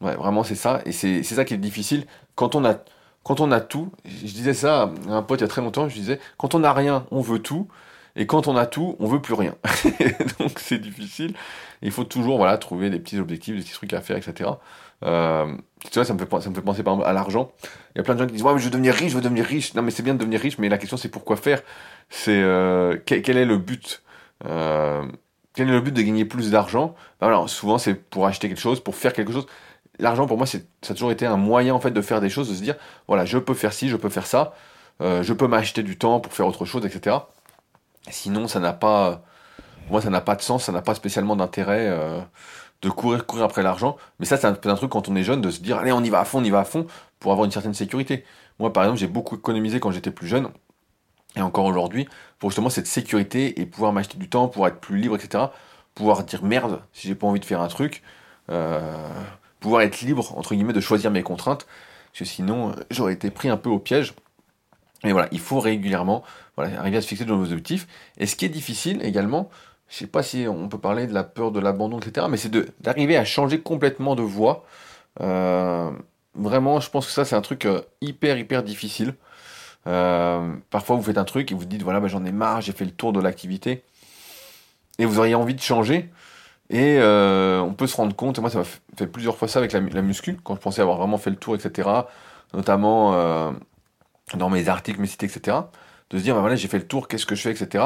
[0.00, 2.04] ouais, vraiment c'est ça, et c'est ça qui est difficile.
[2.34, 2.74] Quand on a,
[3.22, 5.88] quand on a tout, je disais ça à un pote il y a très longtemps,
[5.88, 7.68] je disais, quand on n'a rien, on veut tout.
[8.14, 9.54] Et quand on a tout, on veut plus rien.
[10.38, 11.34] Donc c'est difficile.
[11.80, 14.50] Il faut toujours voilà, trouver des petits objectifs, des petits trucs à faire, etc.
[15.04, 15.56] Euh,
[15.90, 17.52] tu vois, ça me, fait, ça me fait penser par exemple à l'argent.
[17.94, 19.16] Il y a plein de gens qui disent Ouais, mais je veux devenir riche, je
[19.16, 19.74] veux devenir riche.
[19.74, 21.62] Non, mais c'est bien de devenir riche, mais la question c'est pourquoi faire?
[22.10, 24.02] C'est euh, quel, est le but?
[25.54, 26.94] Quel est le but de gagner plus d'argent?
[27.20, 29.46] Ben Souvent, c'est pour acheter quelque chose, pour faire quelque chose.
[29.98, 32.48] L'argent, pour moi, ça a toujours été un moyen en fait de faire des choses,
[32.48, 32.76] de se dire
[33.08, 34.54] Voilà, je peux faire ci, je peux faire ça,
[35.00, 37.16] je peux m'acheter du temps pour faire autre chose, etc.
[38.10, 39.22] Sinon, ça n'a pas.
[39.90, 41.90] Moi, ça n'a pas de sens, ça n'a pas spécialement d'intérêt
[42.82, 43.96] de courir, courir après l'argent.
[44.18, 46.02] Mais ça, c'est un, un truc quand on est jeune de se dire, allez, on
[46.02, 46.86] y va à fond, on y va à fond,
[47.20, 48.24] pour avoir une certaine sécurité.
[48.58, 50.48] Moi, par exemple, j'ai beaucoup économisé quand j'étais plus jeune,
[51.36, 54.98] et encore aujourd'hui, pour justement cette sécurité et pouvoir m'acheter du temps, pour être plus
[54.98, 55.44] libre, etc.
[55.94, 58.02] Pouvoir dire merde si j'ai pas envie de faire un truc.
[58.50, 59.08] Euh,
[59.60, 61.66] pouvoir être libre, entre guillemets, de choisir mes contraintes.
[62.12, 64.14] Parce que sinon, j'aurais été pris un peu au piège.
[65.04, 66.22] Et voilà, il faut régulièrement
[66.56, 67.86] arriver à se fixer de nouveaux objectifs.
[68.18, 69.50] Et ce qui est difficile également,
[69.88, 72.26] je sais pas si on peut parler de la peur de l'abandon, etc.
[72.30, 74.64] Mais c'est d'arriver à changer complètement de voie.
[75.20, 75.90] Euh,
[76.34, 79.14] vraiment, je pense que ça, c'est un truc euh, hyper, hyper difficile.
[79.86, 82.72] Euh, parfois, vous faites un truc et vous dites, voilà, bah, j'en ai marre, j'ai
[82.72, 83.82] fait le tour de l'activité.
[84.98, 86.10] Et vous auriez envie de changer.
[86.70, 88.64] Et on peut se rendre compte, et moi, ça m'a
[88.96, 91.36] fait plusieurs fois ça avec la, la, muscu, quand je pensais avoir vraiment fait le
[91.36, 91.88] tour, etc.
[92.54, 93.52] Notamment
[94.34, 95.56] dans mes articles, mes sites, etc.
[96.10, 97.84] De se dire, bah, voilà, j'ai fait le tour, qu'est-ce que je fais, etc.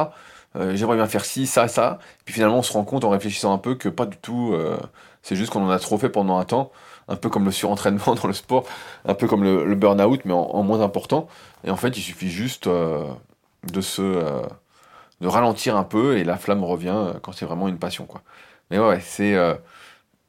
[0.57, 1.99] Euh, j'aimerais bien faire ci, ça, ça.
[2.25, 4.53] Puis finalement, on se rend compte en réfléchissant un peu que pas du tout.
[4.55, 4.77] Euh,
[5.23, 6.71] c'est juste qu'on en a trop fait pendant un temps,
[7.09, 8.65] un peu comme le surentraînement dans le sport,
[9.05, 11.29] un peu comme le, burn-out, mais en, moins important.
[11.65, 13.05] Et en fait, il suffit juste euh,
[13.73, 14.43] de se
[15.23, 18.21] de ralentir un peu et la flamme revient quand c'est vraiment une passion, quoi.
[18.71, 19.35] Mais ouais, c'est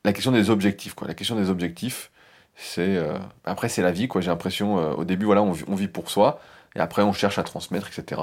[0.05, 0.95] la question des objectifs.
[1.05, 2.09] La question des objectifs,
[2.55, 2.97] c'est
[3.43, 4.07] après c'est la vie.
[4.19, 6.39] J'ai l'impression au début, voilà, on, vit pour soi,
[6.75, 8.21] et après on cherche à transmettre, etc.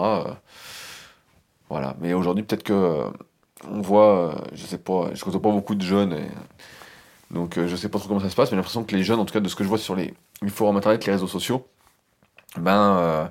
[1.68, 1.96] Voilà.
[2.00, 3.10] Mais aujourd'hui, peut-être que euh,
[3.68, 6.16] on voit, euh, je sais pas, je côtoie pas beaucoup de jeunes,
[7.34, 9.02] donc euh, je sais pas trop comment ça se passe, mais j'ai l'impression que les
[9.02, 10.14] jeunes, en tout cas de ce que je vois sur les,
[10.48, 11.66] forums internet, les réseaux sociaux,
[12.56, 13.30] ben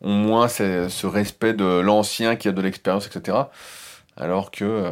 [0.00, 3.38] ont moins ce respect de l'ancien qui a de l'expérience, etc.
[4.16, 4.90] Alors que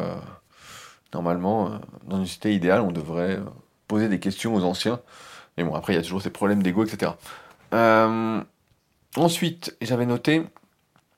[1.13, 3.39] normalement, dans une cité idéale, on devrait
[3.87, 5.01] poser des questions aux anciens.
[5.57, 7.11] Mais bon, après, il y a toujours ces problèmes d'ego, etc.
[9.15, 10.43] ensuite, j'avais noté,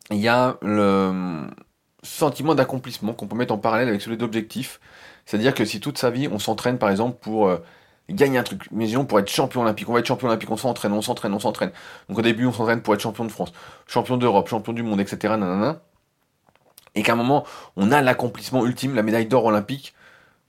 [0.10, 1.48] il y a le,
[2.06, 4.80] sentiment d'accomplissement qu'on peut mettre en parallèle avec celui d'objectif.
[5.26, 7.58] C'est-à-dire que si toute sa vie, on s'entraîne par exemple pour euh,
[8.10, 10.58] gagner un truc, mais disons pour être champion olympique, on va être champion olympique, on
[10.58, 11.72] s'entraîne, on s'entraîne, on s'entraîne.
[12.10, 13.52] Donc au début, on s'entraîne pour être champion de France,
[13.88, 15.36] champion d'Europe, champion du monde, etc.
[16.94, 17.44] Et qu'à un moment,
[17.76, 19.96] on a l'accomplissement ultime, la médaille d'or olympique,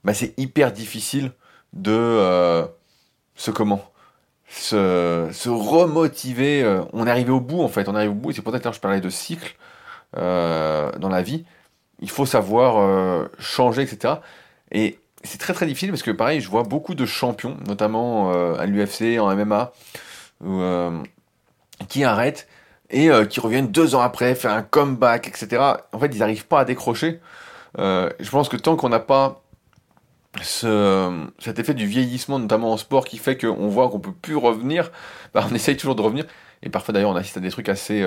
[0.03, 1.31] bah c'est hyper difficile
[1.73, 2.65] de euh,
[3.35, 3.83] se comment
[4.47, 6.63] se, se remotiver.
[6.63, 8.53] Euh, on est arrivé au bout en fait, on arrive au bout, et c'est pour
[8.53, 9.55] ça que je parlais de cycle.
[10.13, 11.45] Dans la vie.
[11.99, 14.15] Il faut savoir changer, etc.
[14.71, 18.55] Et c'est très très difficile parce que pareil, je vois beaucoup de champions, notamment euh,
[18.55, 19.71] à l'UFC, en MMA,
[21.89, 22.47] qui arrêtent
[22.89, 25.61] et qui reviennent deux ans après, faire un comeback, etc.
[25.91, 27.19] En fait, ils n'arrivent pas à décrocher.
[27.77, 29.41] je pense que tant qu'on n'a pas
[30.41, 34.37] ce, cet effet du vieillissement, notamment en sport, qui fait qu'on voit qu'on peut plus
[34.37, 34.91] revenir,
[35.33, 36.25] bah, on essaye toujours de revenir.
[36.63, 38.05] Et parfois d'ailleurs, on assiste à des trucs assez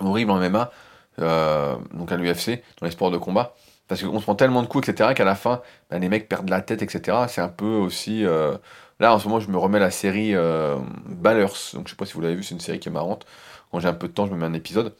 [0.00, 0.70] horribles en MMA.
[1.18, 3.54] Euh, donc à l'UFC, dans les sports de combat.
[3.90, 6.48] Parce qu'on se prend tellement de coups, etc., qu'à la fin, bah, les mecs perdent
[6.48, 7.24] la tête, etc.
[7.26, 8.24] C'est un peu aussi.
[8.24, 8.56] Euh,
[9.00, 10.76] là, en ce moment, je me remets la série euh,
[11.06, 11.46] Ballers.
[11.74, 13.26] Donc je sais pas si vous l'avez vu, c'est une série qui est marrante.
[13.72, 14.94] Quand j'ai un peu de temps, je me mets un épisode.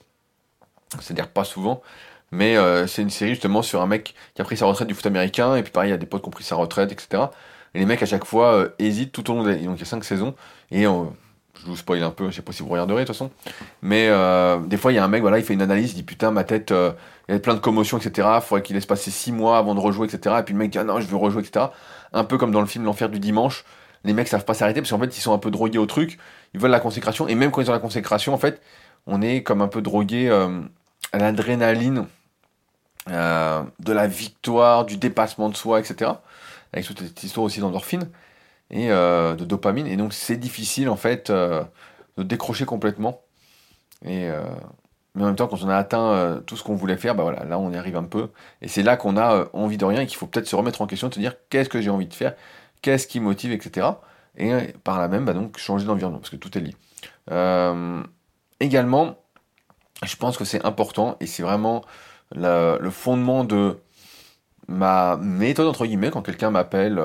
[0.99, 1.83] C'est-à-dire pas souvent.
[2.33, 2.57] Mais
[2.89, 5.55] c'est une série justement sur un mec qui a pris sa retraite du foot américain.
[5.55, 7.25] Et puis pareil, il y a des potes qui ont pris sa retraite, etc.
[7.75, 9.57] Et les mecs à chaque fois hésitent tout au long des.
[9.59, 10.35] Donc il y a 5 saisons.
[10.73, 10.87] Et
[11.59, 13.31] je vous spoil un peu, je sais pas si vous regarderez de toute façon.
[13.83, 15.97] Mais euh, des fois, il y a un mec, voilà, il fait une analyse, il
[15.97, 16.93] dit putain, ma tête, euh,
[17.29, 18.29] il y a plein de commotions, etc.
[18.43, 20.37] Faudrait qu'il laisse passer 6 mois avant de rejouer, etc.
[20.39, 21.67] Et puis le mec dit ah non, je veux rejouer, etc.
[22.13, 23.65] Un peu comme dans le film L'Enfer du Dimanche.
[24.05, 26.19] Les mecs savent pas s'arrêter parce qu'en fait, ils sont un peu drogués au truc.
[26.55, 27.29] Ils veulent la consécration.
[27.29, 28.63] Et même quand ils ont la consécration, en fait,
[29.07, 30.61] on est comme un peu drogué euh,
[31.13, 32.07] à l'adrénaline
[33.07, 36.13] de la victoire, du dépassement de soi, etc.
[36.73, 38.09] Avec toute cette histoire aussi d'endorphine
[38.71, 39.87] et euh, de dopamine.
[39.87, 41.63] Et donc c'est difficile en fait euh,
[42.17, 43.23] de décrocher complètement.
[44.05, 44.43] Et, euh,
[45.15, 47.45] mais en même temps, quand on a atteint tout ce qu'on voulait faire, bah voilà,
[47.45, 48.31] là on y arrive un peu.
[48.63, 50.87] Et c'est là qu'on a envie de rien et qu'il faut peut-être se remettre en
[50.87, 52.35] question, de se dire qu'est-ce que j'ai envie de faire,
[52.81, 53.89] qu'est-ce qui motive, etc.
[54.37, 54.53] Et
[54.85, 56.75] par là même, bah donc changer d'environnement, parce que tout est lié.
[58.61, 59.17] également,
[60.05, 61.85] je pense que c'est important et c'est vraiment
[62.33, 63.81] le fondement de
[64.69, 67.03] ma méthode entre guillemets quand quelqu'un m'appelle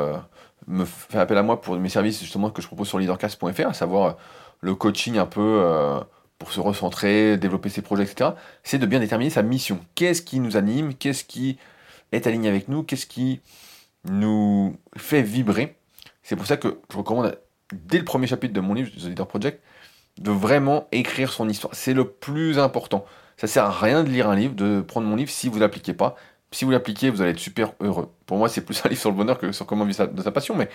[0.67, 3.73] me fait appel à moi pour mes services justement que je propose sur leadercast.fr, à
[3.73, 4.13] savoir euh,
[4.62, 5.99] le coaching un peu euh,
[6.39, 8.32] pour se recentrer, développer ses projets, etc.,
[8.63, 9.80] c'est de bien déterminer sa mission.
[9.95, 10.93] Qu'est-ce qui nous anime?
[10.93, 11.58] Qu'est-ce qui
[12.12, 12.84] est aligné avec nous?
[12.84, 13.41] Qu'est-ce qui
[14.10, 15.75] nous fait vibrer?
[16.23, 17.38] C'est pour ça que je recommande,
[17.73, 19.62] dès le premier chapitre de mon livre, The Leader Project,
[20.19, 21.75] de vraiment écrire son histoire.
[21.75, 23.06] C'est le plus important.
[23.38, 25.93] Ça sert à rien de lire un livre, de prendre mon livre si vous l'appliquez
[25.93, 26.15] pas.
[26.55, 28.09] Si vous l'appliquez, vous allez être super heureux.
[28.25, 30.31] Pour moi, c'est plus un livre sur le bonheur que sur comment vivre de sa
[30.31, 30.69] passion, mais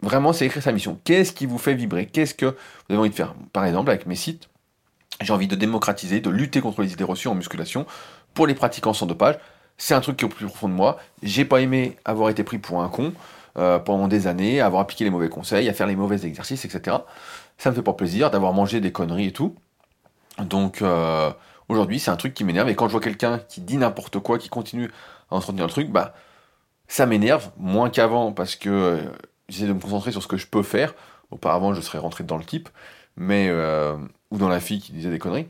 [0.00, 1.00] vraiment, c'est écrire sa mission.
[1.02, 2.06] Qu'est-ce qui vous fait vibrer?
[2.06, 2.54] Qu'est-ce que vous
[2.90, 3.34] avez envie de faire?
[3.52, 4.48] Par exemple, avec mes sites,
[5.20, 7.86] j'ai envie de démocratiser, de lutter contre les idées reçues en musculation
[8.32, 9.34] pour les pratiquants sans dopage.
[9.78, 10.98] C'est un truc qui est au plus profond de moi.
[11.24, 13.12] J'ai pas aimé avoir été pris pour un con
[13.58, 16.98] euh, pendant des années, avoir appliqué les mauvais conseils, à faire les mauvais exercices, etc.
[17.58, 19.56] Ça me fait pas plaisir d'avoir mangé des conneries et tout.
[20.38, 21.32] Donc euh,
[21.70, 22.68] aujourd'hui, c'est un truc qui m'énerve.
[22.68, 24.90] Et quand je vois quelqu'un qui dit n'importe quoi, qui continue
[25.30, 26.14] à entretenir le truc, bah
[26.88, 29.00] ça m'énerve moins qu'avant parce que euh,
[29.48, 30.94] j'essaie de me concentrer sur ce que je peux faire.
[31.30, 32.68] Auparavant, je serais rentré dans le type,
[33.16, 33.96] mais euh,
[34.32, 35.46] ou dans la fille qui disait des conneries.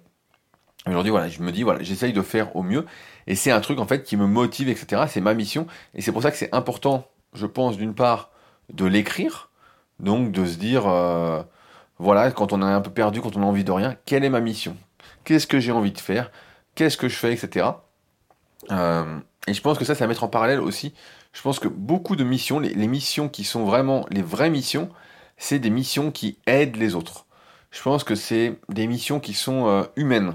[0.86, 2.86] Aujourd'hui, voilà, je me dis, voilà, j'essaye de faire au mieux.
[3.26, 5.04] Et c'est un truc, en fait, qui me motive, etc.
[5.08, 5.66] C'est ma mission.
[5.94, 8.30] Et c'est pour ça que c'est important, je pense, d'une part,
[8.72, 9.50] de l'écrire.
[9.98, 11.42] Donc, de se dire, euh,
[11.98, 14.30] voilà, quand on est un peu perdu, quand on a envie de rien, quelle est
[14.30, 14.76] ma mission?
[15.24, 16.30] Qu'est-ce que j'ai envie de faire
[16.74, 17.66] Qu'est-ce que je fais, etc.
[18.70, 20.94] Euh, et je pense que ça, c'est à mettre en parallèle aussi.
[21.32, 24.90] Je pense que beaucoup de missions, les, missions qui sont vraiment les vraies missions,
[25.36, 27.26] c'est des missions qui aident les autres.
[27.70, 30.34] Je pense que c'est des missions qui sont euh, humaines.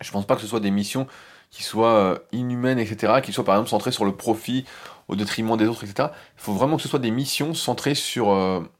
[0.00, 1.06] Je pense pas que ce soit des missions
[1.50, 4.64] qui soient euh, inhumaines, etc., qui soient par exemple centrées sur le profit
[5.08, 6.08] au détriment des autres, etc.
[6.36, 8.28] Il faut vraiment que ce soit des missions centrées sur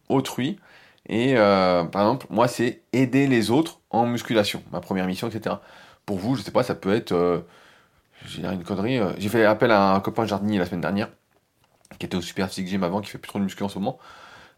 [0.08, 0.58] autrui.
[1.08, 5.56] Et par exemple, moi, c'est aider les autres en musculation, ma première mission, etc.
[6.06, 7.44] Pour vous, je sais pas, ça peut être
[8.26, 8.98] j'ai une connerie.
[8.98, 11.08] Euh, j'ai fait appel à un copain jardinier la semaine dernière,
[11.98, 13.78] qui était au Super Physique Gym avant, qui fait plus trop de muscu en ce
[13.78, 13.98] moment.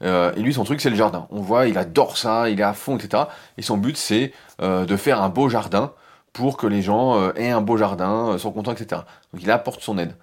[0.03, 1.27] Euh, et lui, son truc, c'est le jardin.
[1.31, 3.25] On voit, il adore ça, il est à fond, etc.
[3.57, 5.93] Et son but, c'est euh, de faire un beau jardin
[6.33, 9.03] pour que les gens aient un beau jardin, soient contents, etc.
[9.33, 10.17] Donc il apporte son aide.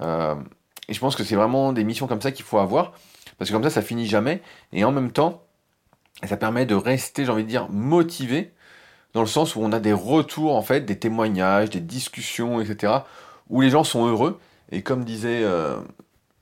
[0.00, 2.92] et je pense que c'est vraiment des missions comme ça qu'il faut avoir,
[3.36, 4.40] parce que comme ça, ça finit jamais.
[4.72, 5.42] Et en même temps,
[6.26, 8.52] ça permet de rester, j'ai envie de dire, motivé
[9.14, 12.92] dans le sens où on a des retours, en fait, des témoignages, des discussions, etc.,
[13.48, 14.38] où les gens sont heureux.
[14.70, 15.78] Et comme disait euh,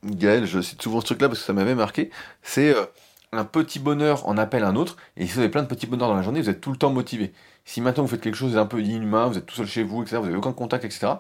[0.05, 2.11] Gaël, je cite souvent ce truc-là parce que ça m'avait marqué,
[2.43, 2.85] c'est euh,
[3.33, 6.09] un petit bonheur en appelle un autre, et si vous avez plein de petits bonheurs
[6.09, 7.33] dans la journée, vous êtes tout le temps motivé.
[7.65, 10.03] Si maintenant vous faites quelque chose d'un peu inhumain, vous êtes tout seul chez vous,
[10.03, 11.15] etc., vous n'avez aucun contact, etc.,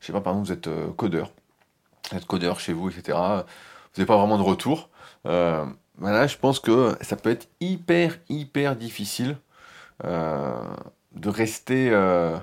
[0.00, 1.32] je sais pas, par exemple, vous êtes euh, codeur,
[2.10, 4.88] vous êtes codeur chez vous, etc., vous n'avez pas vraiment de retour,
[5.26, 5.64] euh,
[5.98, 9.36] voilà, je pense que ça peut être hyper, hyper difficile
[10.04, 10.62] euh,
[11.14, 12.36] de rester euh,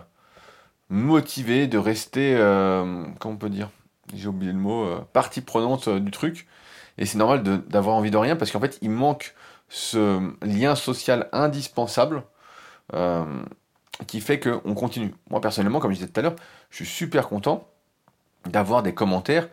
[0.89, 3.69] motivé, de rester, euh, comment on peut dire,
[4.13, 6.47] j'ai oublié le mot, partie prenante du truc.
[6.97, 9.33] Et c'est normal d'avoir envie de rien parce qu'en fait, il manque
[9.69, 12.23] ce lien social indispensable
[14.07, 15.13] qui fait qu'on continue.
[15.29, 16.35] Moi, personnellement, comme je disais tout à l'heure,
[16.69, 17.67] je suis super content
[18.45, 19.47] d'avoir des commentaires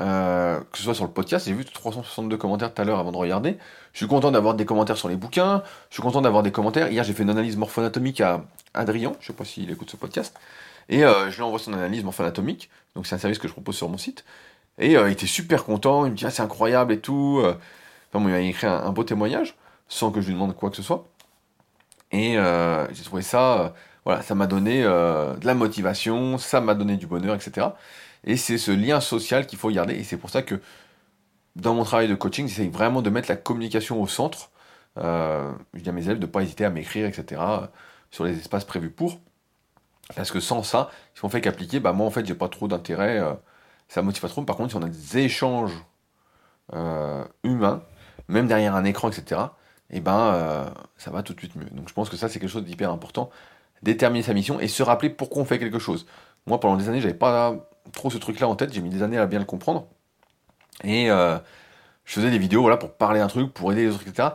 [0.00, 3.12] euh, que ce soit sur le podcast, j'ai vu 362 commentaires tout à l'heure avant
[3.12, 3.58] de regarder.
[3.92, 6.90] Je suis content d'avoir des commentaires sur les bouquins, je suis content d'avoir des commentaires.
[6.90, 10.34] Hier, j'ai fait une analyse morpho-anatomique à Adrien, je sais pas s'il écoute ce podcast,
[10.88, 13.76] et euh, je lui envoie son analyse morpho-anatomique, donc c'est un service que je propose
[13.76, 14.24] sur mon site.
[14.78, 17.42] Et euh, il était super content, il me dit ah, c'est incroyable et tout.
[17.42, 17.58] Enfin,
[18.14, 19.56] bon, il m'a écrit un, beau témoignage,
[19.88, 21.04] sans que je lui demande quoi que ce soit.
[22.12, 22.36] Et
[22.92, 23.74] j'ai trouvé ça,
[24.04, 27.68] voilà, ça m'a donné de la motivation, ça m'a donné du bonheur, etc.
[28.24, 29.94] Et c'est ce lien social qu'il faut garder.
[29.94, 30.60] Et c'est pour ça que
[31.56, 34.50] dans mon travail de coaching, j'essaye vraiment de mettre la communication au centre.
[34.98, 37.40] Euh, je dis à mes élèves de ne pas hésiter à m'écrire, etc.
[38.10, 39.20] sur les espaces prévus pour.
[40.16, 42.68] Parce que sans ça, si on fait qu'appliquer, bah moi en fait j'ai pas trop
[42.68, 43.32] d'intérêt, euh,
[43.88, 44.42] ça motive pas trop.
[44.42, 45.84] Par contre, si on a des échanges
[46.74, 47.82] euh, humains,
[48.28, 49.40] même derrière un écran, etc.,
[49.90, 51.68] et eh ben ça va tout de suite mieux.
[51.70, 53.28] Donc je pense que ça c'est quelque chose d'hyper important.
[53.82, 56.06] Déterminer sa mission et se rappeler pourquoi on fait quelque chose.
[56.46, 59.18] Moi pendant des années j'avais pas trop ce truc-là en tête, j'ai mis des années
[59.18, 59.86] à bien le comprendre.
[60.84, 61.38] Et euh,
[62.04, 64.30] je faisais des vidéos voilà, pour parler un truc, pour aider les autres, etc.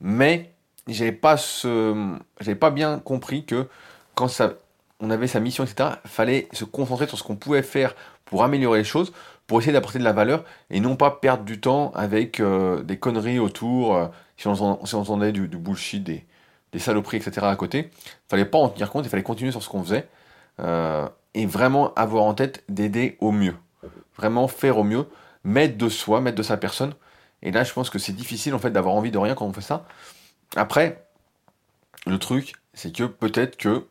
[0.00, 0.52] Mais
[0.88, 3.68] j'avais pas j'avais pas bien compris que
[4.14, 4.54] quand ça,
[5.00, 8.78] on avait sa mission, etc., fallait se concentrer sur ce qu'on pouvait faire pour améliorer
[8.78, 9.12] les choses,
[9.46, 12.98] pour essayer d'apporter de la valeur et non pas perdre du temps avec euh, des
[12.98, 13.96] conneries autour.
[13.96, 16.24] Euh, si, on, entendait du, bullshit, des,
[16.72, 17.46] des, saloperies, etc.
[17.46, 17.90] à côté,
[18.28, 20.08] fallait pas en tenir compte, il fallait continuer sur ce qu'on faisait
[21.34, 23.54] et vraiment avoir en tête d'aider au mieux.
[24.16, 25.06] Vraiment faire au mieux,
[25.44, 26.94] mettre de soi, mettre de sa personne.
[27.42, 29.52] Et là, je pense que c'est difficile en fait d'avoir envie de rien quand on
[29.52, 29.86] fait ça.
[30.56, 31.06] Après,
[32.06, 33.86] le truc, c'est que peut-être que,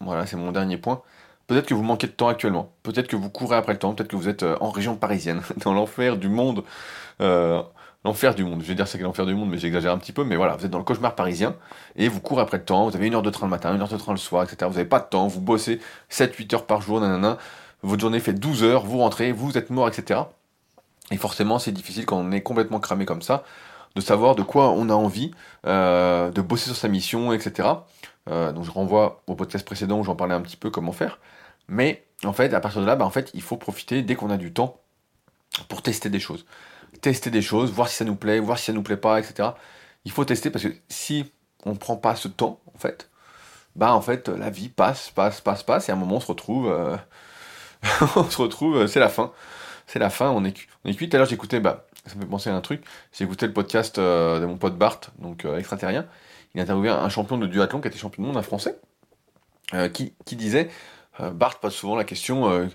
[0.00, 1.02] voilà, c'est mon dernier point,
[1.46, 4.10] peut-être que vous manquez de temps actuellement, peut-être que vous courez après le temps, peut-être
[4.10, 6.64] que vous êtes euh, en région parisienne, dans l'enfer du monde,
[7.20, 7.62] euh,
[8.06, 8.62] l'enfer du monde.
[8.62, 10.22] Je vais dire c'est l'enfer du monde, mais j'exagère un petit peu.
[10.24, 11.56] Mais voilà, vous êtes dans le cauchemar parisien
[11.96, 12.88] et vous courez après le temps.
[12.88, 14.58] Vous avez une heure de train le matin, une heure de train le soir, etc.
[14.62, 15.26] Vous n'avez pas de temps.
[15.26, 15.80] Vous bossez
[16.10, 17.36] 7-8 heures par jour, nanana.
[17.82, 20.20] Votre journée fait 12 heures, vous rentrez, vous êtes mort, etc.
[21.10, 23.44] Et forcément, c'est difficile quand on est complètement cramé comme ça,
[23.96, 25.32] de savoir de quoi on a envie,
[25.66, 27.68] euh, de bosser sur sa mission, etc.
[28.28, 31.18] Euh, donc je renvoie au podcast précédent où j'en parlais un petit peu comment faire.
[31.68, 34.30] Mais en fait, à partir de là, bah, en fait, il faut profiter dès qu'on
[34.30, 34.80] a du temps
[35.68, 36.44] pour tester des choses.
[37.00, 39.50] Tester des choses, voir si ça nous plaît, voir si ça nous plaît pas, etc.
[40.04, 41.32] Il faut tester parce que si
[41.64, 43.10] on ne prend pas ce temps, en fait,
[43.74, 46.26] bah en fait, la vie passe, passe, passe, passe, et à un moment on se
[46.26, 46.96] retrouve, euh,
[48.16, 49.32] on se retrouve, euh, c'est la fin.
[49.86, 51.08] C'est la fin, on est, cuit.
[51.08, 52.82] Tout à l'heure j'écoutais, bah, ça me fait penser à un truc,
[53.12, 56.06] j'ai écouté le podcast euh, de mon pote Bart, donc extraterrien.
[56.54, 58.78] Il a interviewé un champion de duathlon qui était champion du monde, un français,
[59.92, 60.70] qui, qui disait
[61.18, 62.68] Bart pose souvent la question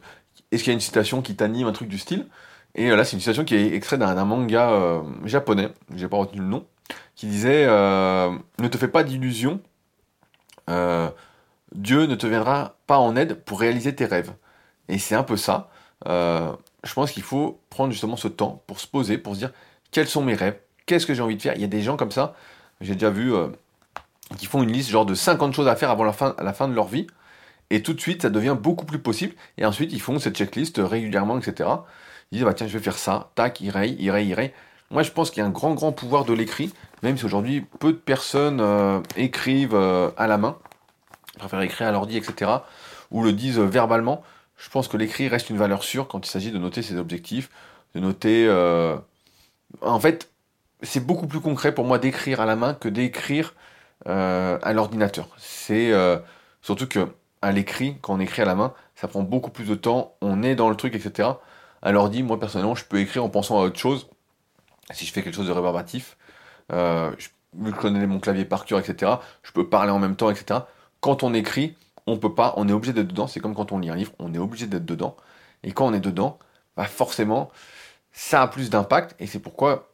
[0.51, 2.27] est-ce qu'il y a une citation qui t'anime, un truc du style?
[2.75, 6.41] Et euh, là, c'est une citation qui est extraite d'un manga japonais, j'ai pas retenu
[6.41, 6.65] le nom,
[7.15, 9.61] qui disait Ne te fais pas d'illusions,
[10.67, 14.33] Dieu ne te viendra pas en aide pour réaliser tes rêves.
[14.89, 15.69] Et c'est un peu ça.
[16.05, 19.51] je pense qu'il faut prendre justement ce temps pour se poser, pour se dire
[19.91, 21.55] quels sont mes rêves, qu'est-ce que j'ai envie de faire?
[21.55, 22.35] Il y a des gens comme ça,
[22.79, 23.33] j'ai déjà vu,
[24.37, 26.13] qui font une liste genre de 50 choses à faire avant la
[26.53, 27.07] fin de leur vie.
[27.71, 29.33] Et tout de suite, ça devient beaucoup plus possible.
[29.57, 31.69] Et ensuite, ils font cette checklist régulièrement, etc.
[32.31, 34.51] Ils disent, bah, tiens, je vais faire ça, tac, il raye, il il.
[34.89, 36.73] Moi, je pense qu'il y a un grand, grand pouvoir de l'écrit,
[37.03, 40.57] même si aujourd'hui, peu de personnes euh, écrivent euh, à la main.
[41.33, 42.51] Je préfère écrire à l'ordi, etc.
[43.09, 44.23] Ou le disent verbalement.
[44.57, 47.49] Je pense que l'écrit reste une valeur sûre quand il s'agit de noter ses objectifs,
[47.95, 48.45] de noter...
[48.47, 48.97] Euh,
[49.81, 50.29] en fait,
[50.83, 53.55] c'est beaucoup plus concret pour moi d'écrire à la main que d'écrire
[54.05, 55.27] à l'ordinateur.
[55.37, 55.93] C'est
[56.61, 57.07] surtout que
[57.41, 60.43] à l'écrit, quand on écrit à la main, ça prend beaucoup plus de temps, on
[60.43, 61.29] est dans le truc, etc.
[61.81, 64.07] Alors dit, moi personnellement, je peux écrire en pensant à autre chose.
[64.91, 66.17] Si je fais quelque chose de rébarbatif,
[66.71, 67.29] euh, je,
[67.65, 69.13] je connais mon clavier par cœur, etc.
[69.43, 70.61] Je peux parler en même temps, etc.
[70.99, 71.75] Quand on écrit,
[72.07, 73.27] on peut pas, on est obligé d'être dedans.
[73.27, 75.15] C'est comme quand on lit un livre, on est obligé d'être dedans.
[75.63, 76.39] Et quand on est dedans,
[76.75, 77.51] bah forcément,
[78.11, 79.15] ça a plus d'impact.
[79.19, 79.89] Et c'est pourquoi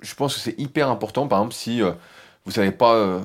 [0.00, 1.26] je pense que c'est hyper important.
[1.28, 1.92] Par exemple, si euh,
[2.44, 3.20] vous savez pas euh,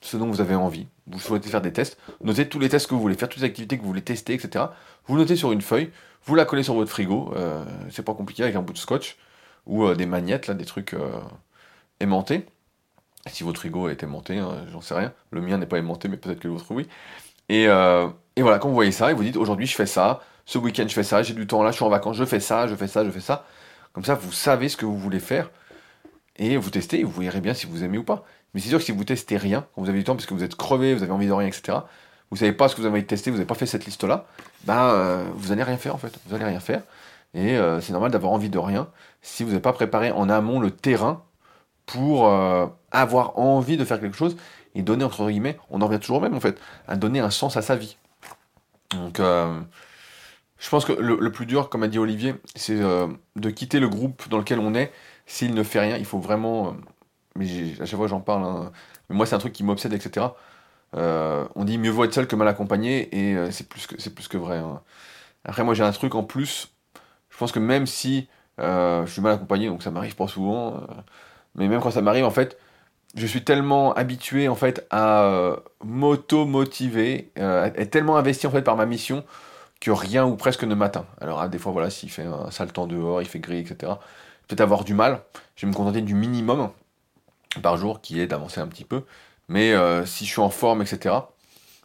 [0.00, 2.94] ce dont vous avez envie, vous souhaitez faire des tests, notez tous les tests que
[2.94, 4.66] vous voulez faire, toutes les activités que vous voulez tester, etc.
[5.06, 5.90] Vous notez sur une feuille,
[6.24, 9.16] vous la collez sur votre frigo, euh, c'est pas compliqué avec un bout de scotch
[9.66, 11.20] ou euh, des magnettes, là, des trucs euh,
[12.00, 12.46] aimantés.
[13.26, 15.12] Si votre frigo est aimanté, hein, j'en sais rien.
[15.30, 16.88] Le mien n'est pas aimanté, mais peut-être que le vôtre oui.
[17.48, 20.86] Et, voilà, quand vous voyez ça, et vous dites aujourd'hui je fais ça, ce week-end
[20.88, 22.74] je fais ça, j'ai du temps là, je suis en vacances, je fais ça, je
[22.74, 23.44] fais ça, je fais ça.
[23.92, 25.50] Comme ça, vous savez ce que vous voulez faire
[26.36, 28.24] et vous testez et vous verrez bien si vous aimez ou pas.
[28.54, 30.34] Mais c'est sûr que si vous testez rien, quand vous avez du temps parce que
[30.34, 31.78] vous êtes crevé, vous avez envie de rien, etc.,
[32.30, 34.26] vous savez pas ce que vous avez tester, vous n'avez pas fait cette liste-là,
[34.64, 36.12] ben euh, vous n'allez rien faire en fait.
[36.26, 36.82] Vous n'allez rien faire.
[37.34, 38.88] Et euh, c'est normal d'avoir envie de rien
[39.22, 41.24] si vous n'avez pas préparé en amont le terrain
[41.86, 44.36] pour euh, avoir envie de faire quelque chose
[44.74, 47.56] et donner entre guillemets, on en revient toujours même en fait, à donner un sens
[47.56, 47.96] à sa vie.
[48.90, 53.80] Donc je pense que le, le, plus dur, comme a dit Olivier, c'est de quitter
[53.80, 54.92] le groupe dans lequel on est
[55.26, 55.96] s'il ne fait rien.
[55.96, 56.76] Il faut vraiment
[57.36, 57.46] mais
[57.80, 58.72] à chaque fois j'en parle, hein.
[59.08, 60.26] mais moi c'est un truc qui m'obsède, etc.
[60.96, 64.08] Euh, on dit mieux vaut être seul que mal accompagné, et euh, c'est plus, que,
[64.08, 64.58] plus que vrai.
[64.58, 64.80] Hein.
[65.44, 66.68] Après, moi j'ai un truc en plus,
[67.30, 68.28] je pense que même si
[68.60, 70.80] euh, je suis mal accompagné, donc ça m'arrive pas souvent,
[71.54, 72.58] mais même quand ça m'arrive, en fait,
[73.14, 78.86] je suis tellement habitué en fait à m'auto-motiver, être tellement investi en fait par ma
[78.86, 79.24] mission
[79.80, 81.06] que rien ou presque ne m'atteint.
[81.20, 83.94] Alors, ah, des fois, voilà, s'il fait un sale temps dehors, il fait gris, etc.,
[84.46, 85.22] peut-être avoir du mal.
[85.56, 86.70] Je vais me contenter du minimum
[87.62, 89.04] par jour qui est d'avancer un petit peu.
[89.50, 91.12] Mais euh, si je suis en forme, etc.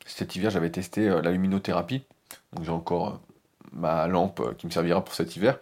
[0.05, 2.03] Cet hiver, j'avais testé euh, la luminothérapie.
[2.53, 5.57] Donc j'ai encore euh, ma lampe qui me servira pour cet hiver.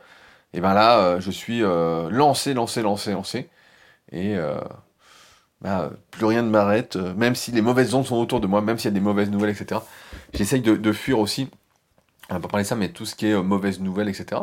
[0.54, 3.50] Et ben là, je suis lancé, lancé, lancé, lancé.
[4.12, 4.36] Et
[5.62, 6.96] bah, plus rien ne m'arrête.
[6.96, 9.32] même si les mauvaises ondes sont autour de moi, même s'il y a des mauvaises
[9.32, 9.82] nouvelles, etc.
[10.32, 11.50] J'essaye de, de, fuir aussi.
[12.30, 14.42] On va pas parler de ça, mais tout ce qui est mauvaises nouvelles, etc.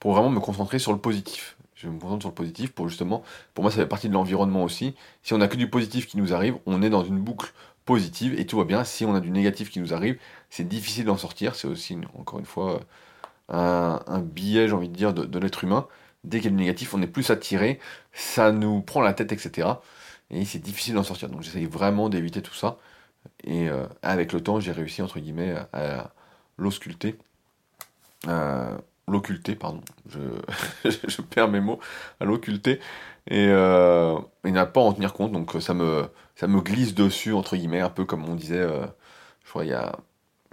[0.00, 3.22] Pour vraiment me concentrer sur le positif je me concentre sur le positif pour justement,
[3.54, 4.94] pour moi ça fait partie de l'environnement aussi.
[5.22, 7.52] Si on a que du positif qui nous arrive, on est dans une boucle
[7.84, 8.84] positive et tout va bien.
[8.84, 10.18] Si on a du négatif qui nous arrive,
[10.50, 11.54] c'est difficile d'en sortir.
[11.54, 12.80] C'est aussi, encore une fois,
[13.48, 15.86] un, un biais, j'ai envie de dire, de, l'être humain.
[16.24, 17.78] Dès qu'il y a du négatif, on est plus attiré,
[18.12, 19.68] ça nous prend la tête, etc.
[20.30, 21.28] Et c'est difficile d'en sortir.
[21.28, 22.78] Donc j'essaye vraiment d'éviter tout ça.
[23.44, 26.12] Et euh, avec le temps, j'ai réussi, entre guillemets, à,
[26.58, 27.16] l'ausculter.
[28.26, 28.76] Euh,
[29.10, 31.80] l'occulter, pardon, je, je, perds mes mots,
[32.20, 32.80] à l'occulter,
[33.28, 36.94] et euh, il n'a pas à en tenir compte, donc ça me, ça me glisse
[36.94, 38.86] dessus, entre guillemets, un peu comme on disait, euh,
[39.44, 39.96] je crois, il y a,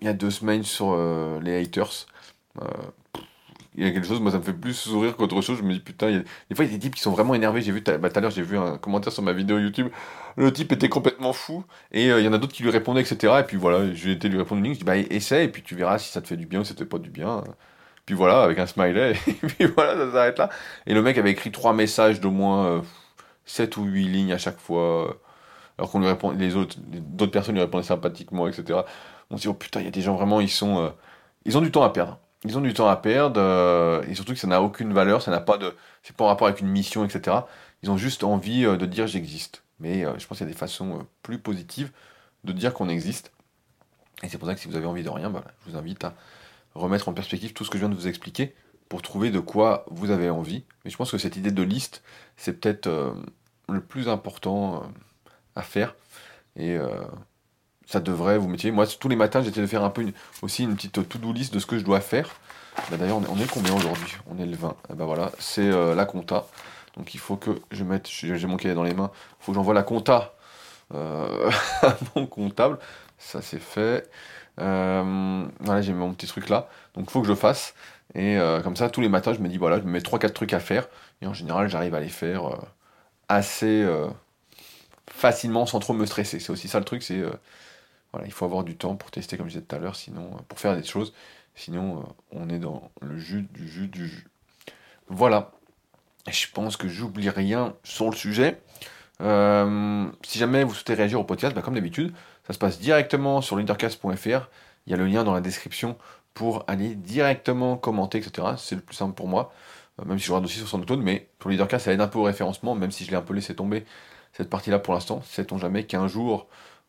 [0.02, 2.08] y a deux semaines sur euh, les haters.
[3.76, 5.58] il y a quelque chose, moi ça me fait plus sourire qu'autre chose.
[5.58, 7.62] Je me dis putain, des fois il y a des types qui sont vraiment énervés.
[7.62, 9.90] J'ai vu bah, tout à l'heure, j'ai vu un commentaire sur ma vidéo YouTube.
[10.38, 13.02] Le type était complètement fou et euh, il y en a d'autres qui lui répondaient,
[13.02, 13.34] etc.
[13.42, 14.74] Et puis voilà, j'ai été lui répondre une ligne.
[14.76, 16.64] Je dis bah essaie et puis tu verras si ça te fait du bien ou
[16.64, 17.44] si ça te fait pas du bien.
[18.06, 19.14] Puis voilà, avec un smiley.
[19.28, 20.50] Et puis voilà, ça s'arrête là.
[20.86, 22.84] Et le mec avait écrit trois messages d'au moins
[23.46, 25.18] 7 euh, ou 8 lignes à chaque fois.
[25.78, 28.82] alors qu'on lui répond, les autres, d'autres personnes lui répondaient sympathiquement, etc.
[29.32, 30.90] On se dit oh putain, il y a des gens vraiment, ils sont, euh,
[31.46, 34.34] ils ont du temps à perdre ils ont du temps à perdre, euh, et surtout
[34.34, 35.76] que ça n'a aucune valeur, ça n'a pas de.
[36.04, 37.38] C'est pas en rapport avec une mission, etc.
[37.82, 39.64] Ils ont juste envie euh, de dire j'existe.
[39.80, 41.92] Mais euh, je pense qu'il y a des façons plus positives
[42.44, 43.32] de dire qu'on existe.
[44.24, 46.04] Et c'est pour ça que si vous avez envie de rien, bah, je vous invite
[46.04, 46.14] à
[46.76, 48.54] remettre en perspective tout ce que je viens de vous expliquer
[48.90, 50.64] pour trouver de quoi vous avez envie.
[50.84, 52.04] Mais je pense que cette idée de liste,
[52.38, 52.88] c'est peut-être
[53.68, 54.84] le plus important
[55.56, 55.96] à faire.
[56.56, 56.78] Et
[57.88, 58.68] ça devrait vous mettre.
[58.68, 60.06] Moi, tous les matins, j'essaie de faire un peu
[60.42, 62.30] aussi une petite to-do list de ce que je dois faire.
[62.90, 64.16] Bah, d'ailleurs, on, est combien aujourd'hui?
[64.28, 64.76] On est le 20.
[64.92, 66.46] Eh ben voilà, c'est euh, la compta.
[66.98, 69.56] Donc il faut que je mette, j'ai mon cahier dans les mains, il faut que
[69.56, 70.34] j'envoie la compta
[70.94, 71.52] euh,
[71.82, 72.80] à mon comptable.
[73.18, 74.10] Ça c'est fait.
[74.60, 76.70] Euh, voilà, j'ai mon petit truc là.
[76.96, 77.74] Donc il faut que je fasse.
[78.14, 80.54] Et comme ça, tous les matins, je me dis, voilà, je me mets 3-4 trucs
[80.54, 80.88] à faire.
[81.22, 82.44] Et en général, j'arrive à les faire
[83.28, 83.86] assez
[85.10, 86.40] facilement sans trop me stresser.
[86.40, 87.24] C'est aussi ça le truc, c'est
[88.24, 90.42] il faut avoir du temps pour tester, comme je disais tout à l'heure, sinon, euh,
[90.48, 91.14] pour faire des choses.
[91.56, 94.28] Sinon, euh, on est dans le jus du jus du jus.
[95.08, 95.52] Voilà.
[96.30, 98.60] Je pense que j'oublie rien sur le sujet.
[99.22, 102.14] Euh, si jamais vous souhaitez réagir au podcast, bah, comme d'habitude,
[102.48, 104.50] ça se passe directement sur leadercast.fr.
[104.88, 105.98] Il y a le lien dans la description
[106.34, 108.50] pour aller directement commenter, etc.
[108.58, 109.54] C'est le plus simple pour moi,
[110.06, 112.20] même si je regarde aussi sur son automne, mais pour Leadercast, ça aide un peu
[112.20, 113.86] au référencement, même si je l'ai un peu laissé tomber
[114.34, 115.22] cette partie-là pour l'instant.
[115.24, 116.48] Sait-on jamais qu'un jour,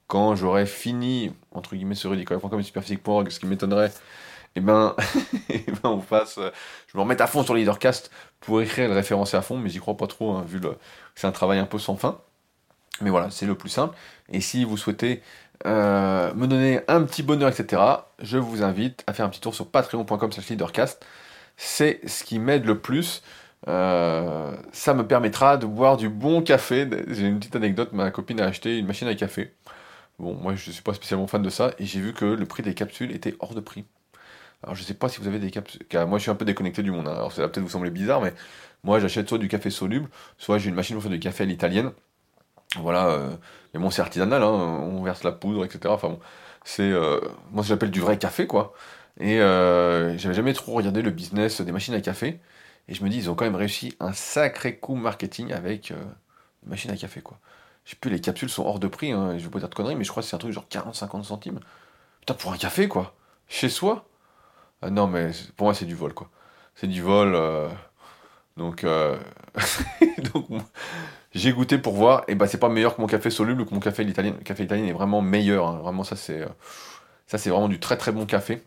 [0.08, 2.08] quand j'aurai fini, entre guillemets, ce
[2.48, 3.88] comme superphysique.org, ce qui m'étonnerait,
[4.56, 4.96] et eh ben,
[5.48, 6.50] et eh ben, on fasse, euh,
[6.88, 9.78] je me remette à fond sur Leadercast pour écrire le référencer à fond, mais j'y
[9.78, 10.68] crois pas trop, hein, vu que
[11.14, 12.18] c'est un travail un peu sans fin.
[13.02, 13.94] Mais voilà, c'est le plus simple.
[14.30, 15.22] Et si vous souhaitez
[15.64, 17.82] euh, me donner un petit bonheur, etc.,
[18.20, 21.04] je vous invite à faire un petit tour sur patreon.com leadercast.
[21.56, 23.22] C'est ce qui m'aide le plus.
[23.68, 26.88] Euh, ça me permettra de boire du bon café.
[27.08, 29.54] J'ai une petite anecdote, ma copine a acheté une machine à café.
[30.18, 32.62] Bon, moi je suis pas spécialement fan de ça, et j'ai vu que le prix
[32.62, 33.84] des capsules était hors de prix.
[34.62, 35.84] Alors je sais pas si vous avez des capsules.
[35.88, 37.08] Car moi je suis un peu déconnecté du monde.
[37.08, 37.14] Hein.
[37.14, 38.34] Alors ça va peut-être vous sembler bizarre, mais
[38.84, 41.46] moi j'achète soit du café soluble, soit j'ai une machine pour faire du café à
[41.46, 41.92] l'italienne.
[42.82, 43.30] Voilà, euh...
[43.74, 44.46] mais bon c'est artisanal, hein.
[44.48, 45.80] on verse la poudre, etc.
[45.88, 46.20] Enfin bon,
[46.64, 47.20] c'est euh...
[47.52, 48.74] moi j'appelle du vrai café quoi.
[49.20, 50.16] Et euh...
[50.18, 52.40] j'avais jamais trop regardé le business des machines à café.
[52.88, 56.70] Et je me dis ils ont quand même réussi un sacré coup marketing avec une
[56.70, 57.38] machine à café quoi.
[57.84, 59.74] Je sais plus, les capsules sont hors de prix, hein, je vais pas dire de
[59.74, 61.60] conneries, mais je crois que c'est un truc genre 40-50 centimes.
[62.20, 63.14] Putain, pour un café, quoi.
[63.48, 64.08] Chez soi?
[64.90, 66.28] Non, mais pour moi, c'est du vol, quoi.
[66.74, 67.36] C'est du vol.
[68.56, 69.16] Donc, euh,
[70.34, 70.48] donc
[71.36, 73.74] j'ai goûté pour voir, et bah c'est pas meilleur que mon café soluble ou que
[73.74, 74.34] mon café italien.
[74.38, 75.78] Le café italien est vraiment meilleur, hein.
[75.82, 76.48] vraiment ça c'est euh,
[77.26, 78.62] ça c'est vraiment du très très bon café.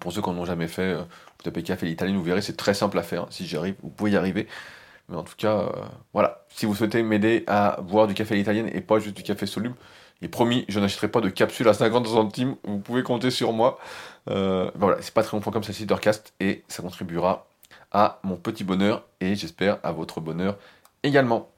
[0.00, 1.04] Pour ceux qui n'en ont jamais fait, vous
[1.42, 3.26] tapez café italien, vous verrez c'est très simple à faire.
[3.30, 4.46] Si j'y arrive, vous pouvez y arriver.
[5.08, 5.72] Mais en tout cas, euh,
[6.12, 6.44] voilà.
[6.48, 9.46] Si vous souhaitez m'aider à boire du café à l'italienne et pas juste du café
[9.46, 9.74] soluble,
[10.22, 12.54] et promis, je n'achèterai pas de capsule à 50 centimes.
[12.64, 13.78] Vous pouvez compter sur moi.
[14.30, 17.46] Euh, ben voilà, c'est patreon.com, c'est Leadercast et ça contribuera
[17.90, 20.56] à mon petit bonheur et j'espère à votre bonheur
[21.02, 21.50] également.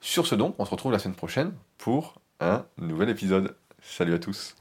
[0.00, 3.54] Sur ce donc, on se retrouve la semaine prochaine pour un nouvel épisode.
[3.82, 4.56] Salut à tous.